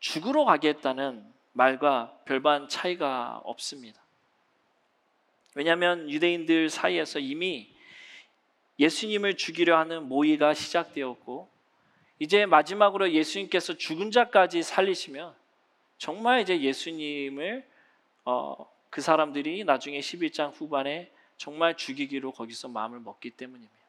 죽으러 0.00 0.44
가겠다는 0.44 1.24
말과 1.52 2.12
별반 2.24 2.68
차이가 2.68 3.40
없습니다. 3.44 4.02
왜냐하면 5.54 6.10
유대인들 6.10 6.70
사이에서 6.70 7.20
이미 7.20 7.72
예수님을 8.80 9.36
죽이려 9.36 9.78
하는 9.78 10.08
모의가 10.08 10.54
시작되었고 10.54 11.48
이제 12.18 12.46
마지막으로 12.46 13.12
예수님께서 13.12 13.74
죽은 13.74 14.10
자까지 14.10 14.64
살리시면 14.64 15.36
정말 15.98 16.40
이제 16.40 16.60
예수님을 16.62 17.64
어, 18.24 18.68
그 18.90 19.00
사람들이 19.00 19.62
나중에 19.62 20.00
11장 20.00 20.52
후반에 20.52 21.12
정말 21.36 21.76
죽이기로 21.76 22.32
거기서 22.32 22.66
마음을 22.66 22.98
먹기 22.98 23.30
때문입니다. 23.30 23.85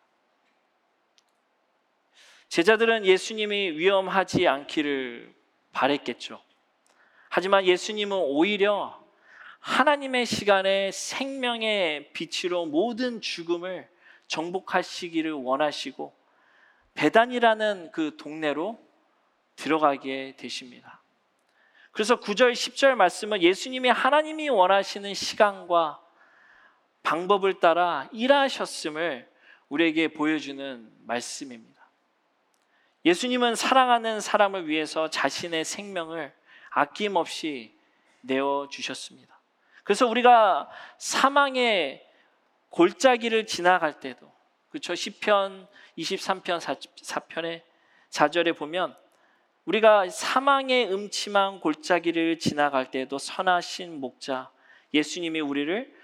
제자들은 2.50 3.06
예수님이 3.06 3.72
위험하지 3.72 4.48
않기를 4.48 5.34
바랬겠죠. 5.74 6.42
하지만 7.30 7.66
예수님은 7.66 8.18
오히려 8.18 9.00
하나님의 9.60 10.26
시간에 10.26 10.92
생명의 10.92 12.12
빛으로 12.14 12.66
모든 12.66 13.22
죽음을 13.22 13.90
정복하시기를 14.28 15.32
원하시고 15.32 16.16
배단이라는 16.94 17.92
그 17.92 18.16
동네로 18.18 18.80
들어가게 19.56 20.36
되십니다. 20.38 21.02
그래서 21.92 22.20
9절, 22.20 22.54
10절 22.54 22.96
말씀은 22.96 23.42
예수님이 23.42 23.90
하나님이 23.90 24.50
원하시는 24.50 25.14
시간과 25.14 26.00
방법을 27.04 27.60
따라 27.60 28.08
일하셨음을 28.14 29.30
우리에게 29.70 30.10
보여주는 30.10 30.92
말씀입니다. 31.06 31.77
예수님은 33.08 33.56
사랑하는 33.56 34.20
사람을 34.20 34.68
위해서 34.68 35.10
자신의 35.10 35.64
생명을 35.64 36.34
아낌없이 36.72 37.74
내어 38.20 38.68
주셨습니다. 38.70 39.40
그래서 39.86 40.06
우리가 40.08 40.70
사망의 40.98 42.06
골짜기를 42.70 43.46
지나갈 43.46 44.02
때도 44.02 44.30
그렇죠. 44.70 44.94
시편 44.94 45.70
23편 45.98 46.60
4편의 46.60 47.62
4절에 48.10 48.58
보면 48.58 48.94
우리가 49.64 50.10
사망의 50.10 50.92
음침한 50.92 51.62
골짜기를 51.62 52.40
지나갈 52.40 52.92
때도 52.92 53.20
선하신 53.20 54.02
목자 54.02 54.52
예수님이 54.94 55.40
우리를 55.40 55.96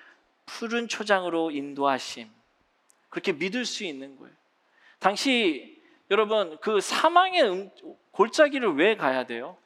푸른 0.45 0.87
초장으로 0.87 1.51
인도하심. 1.51 2.29
그렇게 3.09 3.33
믿을 3.33 3.65
수 3.65 3.83
있는 3.83 4.15
거예요. 4.17 4.33
당시 4.99 5.72
여러분 6.11 6.57
그 6.59 6.81
사망의 6.81 7.43
음, 7.43 7.69
골짜기를 8.11 8.75
왜 8.75 8.95
가야 8.95 9.25
돼요? 9.25 9.57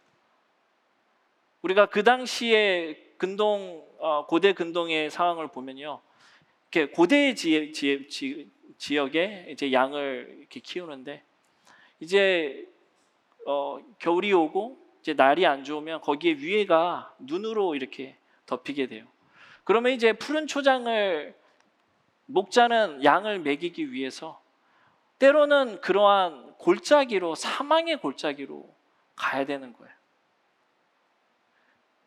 우리가 1.61 1.87
그 1.87 2.03
당시에 2.03 2.95
근동 3.17 3.85
어, 3.99 4.25
고대 4.27 4.53
근동의 4.53 5.09
상황을 5.09 5.47
보면요, 5.47 5.99
이렇게 6.71 6.91
고대 6.91 7.33
지, 7.33 7.71
지, 7.73 8.07
지, 8.07 8.51
지역에 8.77 9.47
이제 9.49 9.71
양을 9.71 10.37
이렇게 10.39 10.59
키우는데 10.59 11.23
이제 11.99 12.67
어, 13.47 13.79
겨울이 13.97 14.31
오고 14.33 14.77
이제 15.01 15.13
날이 15.13 15.45
안 15.45 15.63
좋으면 15.63 16.01
거기에 16.01 16.33
위에가 16.33 17.15
눈으로 17.19 17.75
이렇게 17.75 18.15
덮이게 18.45 18.87
돼요. 18.87 19.05
그러면 19.63 19.93
이제 19.93 20.13
푸른 20.13 20.45
초장을 20.47 21.35
목자는 22.27 23.03
양을 23.03 23.39
먹이기 23.39 23.91
위해서 23.91 24.39
때로는 25.19 25.81
그러한 25.81 26.55
골짜기로 26.57 27.35
사망의 27.35 27.97
골짜기로 27.97 28.73
가야 29.15 29.45
되는 29.45 29.73
거예요. 29.73 29.93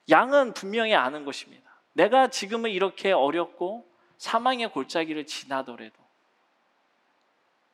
양은 0.09 0.55
분명히 0.55 0.95
아는 0.95 1.25
것입니다. 1.25 1.71
내가 1.93 2.29
지금은 2.29 2.71
이렇게 2.71 3.13
어렵고 3.13 3.89
사망의 4.19 4.73
골짜기를 4.73 5.27
지나더라도 5.27 5.95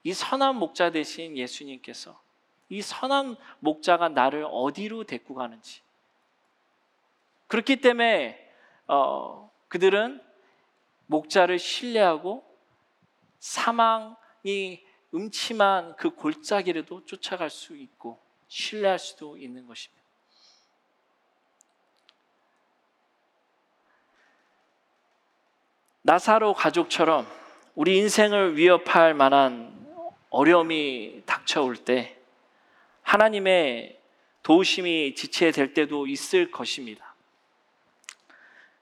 이 0.05 0.13
선한 0.13 0.57
목자 0.57 0.91
대신 0.91 1.37
예수님께서 1.37 2.21
이 2.69 2.83
선한 2.83 3.37
목자가 3.61 4.09
나를 4.09 4.47
어디로 4.51 5.05
데리고 5.05 5.35
가는지 5.35 5.83
그렇기 7.49 7.77
때문에 7.77 8.53
어, 8.87 9.51
그들은 9.69 10.23
목자를 11.07 11.59
신뢰하고 11.59 12.45
사망이 13.39 14.86
음침한 15.17 15.97
그 15.97 16.11
골짜기라도 16.11 17.07
쫓아갈 17.07 17.49
수 17.49 17.77
있고 17.77 18.21
신뢰할 18.49 18.99
수도 18.99 19.37
있는 19.37 19.67
것입니다. 19.67 19.97
나사로 26.03 26.55
가족처럼 26.55 27.27
우리 27.75 27.99
인생을 27.99 28.57
위협할 28.57 29.15
만한 29.15 29.75
어려움이 30.31 31.23
닥쳐올 31.27 31.77
때 31.77 32.17
하나님의 33.03 33.99
도우심이 34.43 35.15
지체될 35.15 35.75
때도 35.75 36.07
있을 36.07 36.51
것입니다. 36.51 37.15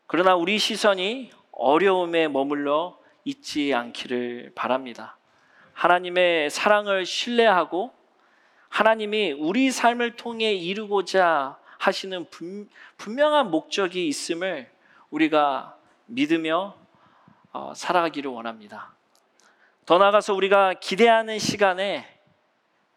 그러나 0.06 0.36
우리 0.36 0.58
시선이 0.58 1.30
어려움에 1.52 2.28
머물러 2.28 2.98
있지 3.24 3.72
않기를 3.72 4.52
바랍니다. 4.54 5.16
하나님의 5.74 6.50
사랑을 6.50 7.04
신뢰하고 7.04 7.92
하나님이 8.68 9.32
우리 9.32 9.70
삶을 9.70 10.16
통해 10.16 10.52
이루고자 10.52 11.58
하시는 11.78 12.28
분, 12.30 12.68
분명한 12.96 13.50
목적이 13.50 14.08
있음을 14.08 14.70
우리가 15.10 15.76
믿으며 16.06 16.76
어, 17.52 17.72
살아가기를 17.74 18.30
원합니다. 18.30 18.92
더 19.86 19.98
나아가서 19.98 20.34
우리가 20.34 20.74
기대하는 20.74 21.38
시간에 21.38 22.08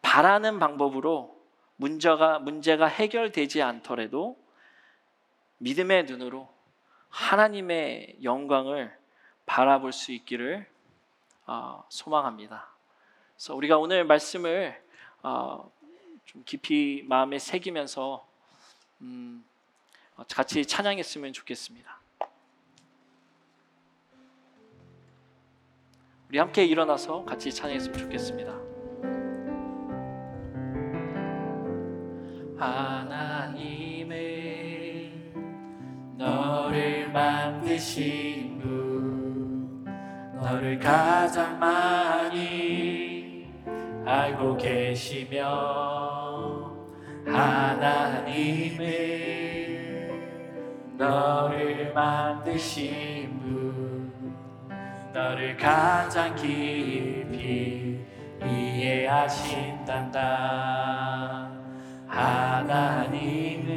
바라는 0.01 0.57
방법으로 0.57 1.37
문제가 1.75 2.39
문제가 2.39 2.87
해결되지 2.87 3.61
않더라도 3.61 4.37
믿음의 5.59 6.05
눈으로 6.05 6.49
하나님의 7.09 8.17
영광을 8.23 8.95
바라볼 9.45 9.91
수 9.91 10.11
있기를 10.11 10.65
어, 10.65 10.76
소망합니다. 11.89 12.67
그래서 13.35 13.55
우리가 13.55 13.77
오늘 13.77 14.03
말씀을 14.03 14.83
어, 15.23 15.71
좀 16.25 16.43
깊이 16.45 17.03
마음에 17.07 17.39
새기면서 17.39 18.27
음, 19.01 19.45
같이 20.33 20.65
찬양했으면 20.65 21.33
좋겠습니다. 21.33 21.97
우리 26.29 26.39
함께 26.39 26.65
일어나서 26.65 27.23
같이 27.23 27.53
찬양했으면 27.53 27.97
좋겠습니다. 27.97 28.51
하나님의 32.57 34.17
너를 36.17 37.09
만드신 37.11 38.56
분 38.56 38.56
너를 40.47 40.79
가장 40.79 41.59
많이 41.59 43.51
알고 44.05 44.55
계시며 44.55 45.43
하나님의 47.25 48.77
너를 50.97 51.91
만드신 51.93 53.37
분 53.41 54.13
너를 55.13 55.57
가장 55.57 56.33
깊이 56.33 57.99
이해하신단다 58.41 60.21
하나님은 62.07 63.67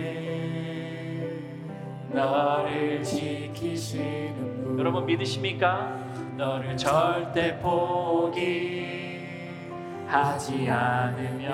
너를 2.12 3.02
지키시는 3.02 4.62
분 4.62 4.78
여러분 4.78 5.04
믿으십니까? 5.06 5.99
너를 6.40 6.74
절대 6.74 7.54
포기하지 7.58 8.40
않으며 10.70 11.50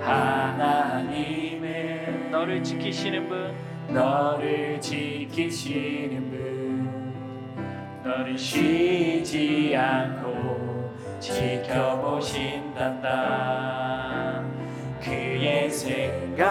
하나님은 0.00 1.50
너를 2.30 2.62
지키시는 2.62 3.28
분. 3.28 3.52
너를 3.88 4.80
지키시는 4.80 6.30
분. 6.30 7.12
너를 8.04 8.38
쉬지 8.38 9.74
않고 9.76 10.94
지켜보신단다. 11.18 13.10
그의 15.02 15.68
생각 15.68 16.46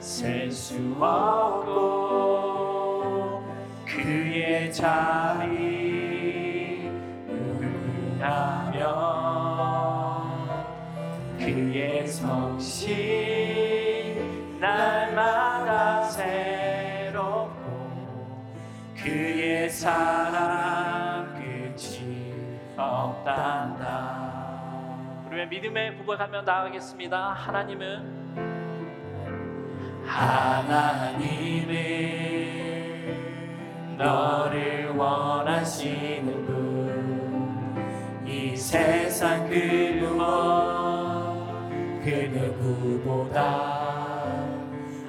셀 0.00 0.50
수 0.50 0.96
없 1.02 1.67
자비 4.70 5.48
누구하며 7.26 8.78
그의 11.38 12.06
성실 12.06 12.98
날마다 14.60 16.02
새롭고 16.04 17.56
그의 18.96 19.70
사랑 19.70 21.34
끝이 21.34 22.34
없단다. 22.76 24.28
우리의 25.28 25.48
믿음의 25.48 25.96
부각하며 25.98 26.42
나아가겠습니다. 26.42 27.32
하나님은 27.32 28.18
하나님은 30.04 31.68
너를 33.98 34.90
원하시는 34.96 36.46
분 36.46 36.58
이 38.28 38.54
세상 38.54 39.48
그 39.48 39.54
누구 39.98 40.18
그 42.04 42.10
누구보다 42.30 43.42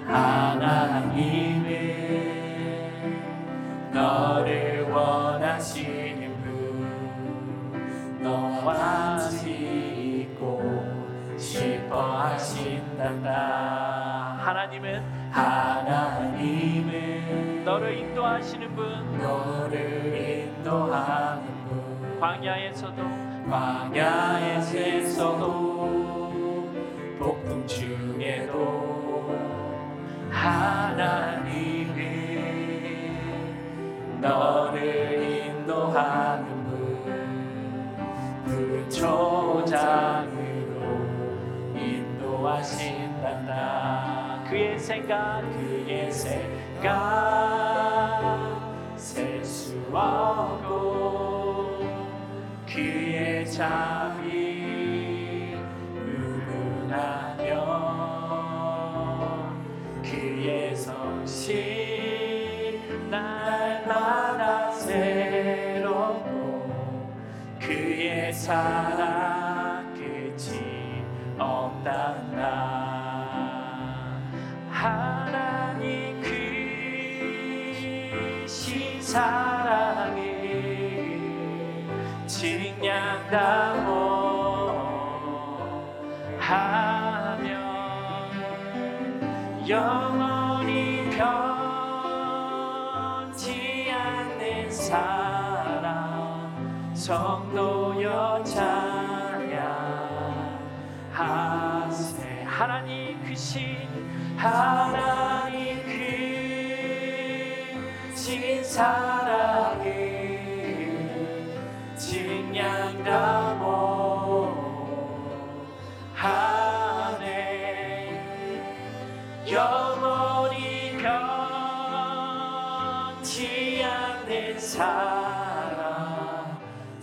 하나님은 0.05 1.69
너를 3.91 4.89
원하시는 4.89 6.41
분 6.41 8.19
너와 8.23 9.19
짓고 9.19 10.63
싶어 11.37 12.19
하신단다. 12.21 13.29
하나님은 14.39 15.03
하나님은 15.31 17.18
너를 17.69 17.95
인도하시는 17.99 18.75
분 18.75 19.21
너를 19.21 20.17
인도하는 20.17 21.43
분 21.65 22.19
광야에서도 22.19 23.03
광야에서도 23.47 25.19
폭풍 27.19 27.67
중에도 27.67 29.37
하나님은 30.31 31.99
너를 34.19 35.21
인도하는 35.21 36.63
분 36.65 37.05
불초장으로 38.45 39.69
인도하신단다. 41.77 43.59
그의 44.49 44.79
생각 44.79 45.43
그의 45.55 46.11
생각 46.11 47.58
없고 49.95 51.79
그의 52.67 53.49
자비 53.49 55.55
누구나며 56.05 57.39
그의 60.03 60.75
성실 60.75 62.79
날마다 63.09 64.71
새롭고 64.71 66.29
그의 67.59 68.31
사랑 68.31 69.91
끝이 69.95 71.03
없단다 71.37 72.28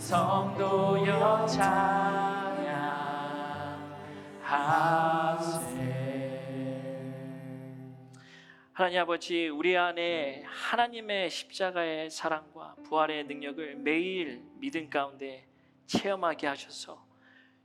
성도여 0.07 1.45
찬양하세 1.47 1.97
하나님 8.71 9.01
아버지 9.01 9.49
우리 9.49 9.75
안에 9.75 10.43
하나님의 10.45 11.29
십자가의 11.29 12.09
사랑과 12.09 12.75
부활의 12.85 13.25
능력을 13.25 13.75
매일 13.75 14.45
믿음 14.59 14.89
가운데 14.89 15.45
체험하게 15.87 16.47
하셔서 16.47 17.05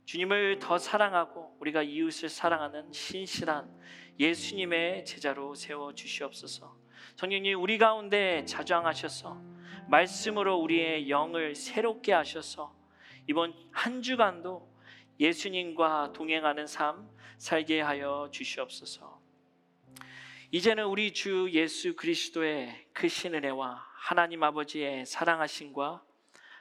주님을 0.03 0.59
더 0.59 0.77
사랑하고 0.77 1.55
우리가 1.61 1.81
이웃을 1.83 2.27
사랑하는 2.27 2.91
신실한 2.91 3.73
예수님의 4.19 5.05
제자로 5.05 5.55
세워 5.55 5.95
주시옵소서. 5.95 6.75
성령님 7.15 7.61
우리 7.61 7.77
가운데 7.77 8.43
자정하셔서 8.43 9.62
말씀으로 9.87 10.57
우리의 10.57 11.09
영을 11.09 11.55
새롭게 11.55 12.13
하셔서 12.13 12.73
이번 13.27 13.53
한 13.71 14.01
주간도 14.01 14.71
예수님과 15.19 16.13
동행하는 16.13 16.67
삶 16.67 17.09
살게 17.37 17.81
하여 17.81 18.29
주시옵소서. 18.31 19.21
이제는 20.51 20.85
우리 20.85 21.13
주 21.13 21.49
예수 21.51 21.95
그리스도의 21.95 22.87
크신 22.93 23.33
은혜와 23.33 23.85
하나님 23.95 24.43
아버지의 24.43 25.05
사랑하심과 25.05 26.03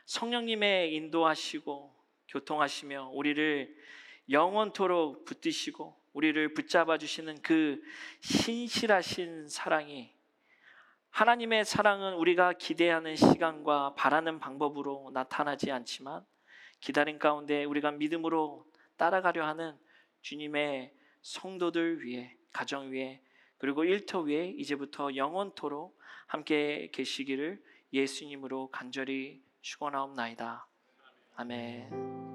성령님의 0.07 0.95
인도하시고 0.95 1.95
교통하시며 2.29 3.11
우리를 3.13 3.77
영원토록 4.31 5.25
붙드시고 5.25 6.01
우리를 6.13 6.55
붙잡아 6.55 6.99
주시는 6.99 7.43
그 7.43 7.83
신실하신 8.21 9.49
사랑이 9.49 10.13
하나님의 11.13 11.67
사랑은 11.67 12.15
우리가 12.15 12.55
기대하는 12.55 13.17
시간과 13.17 13.95
바라는 13.97 14.41
방법으로 14.41 15.11
나타나지 15.13 15.71
않지만 15.71 16.25
기다림 16.81 17.19
가운데 17.19 17.65
우리가 17.65 17.91
믿음으로 17.91 18.65
따라가려 18.97 19.47
하는 19.47 19.77
주님의 20.23 20.93
성도들 21.21 22.03
위해 22.03 22.35
가정 22.51 22.91
위에 22.93 23.21
그리고 23.59 23.85
일터 23.85 24.21
위에 24.21 24.49
이제부터 24.57 25.15
영원토록 25.15 25.99
함께 26.27 26.89
계시기를 26.93 27.63
예수님으로 27.93 28.71
간절히 28.71 29.43
축원하옵나이다. 29.61 30.67
아멘. 31.37 32.32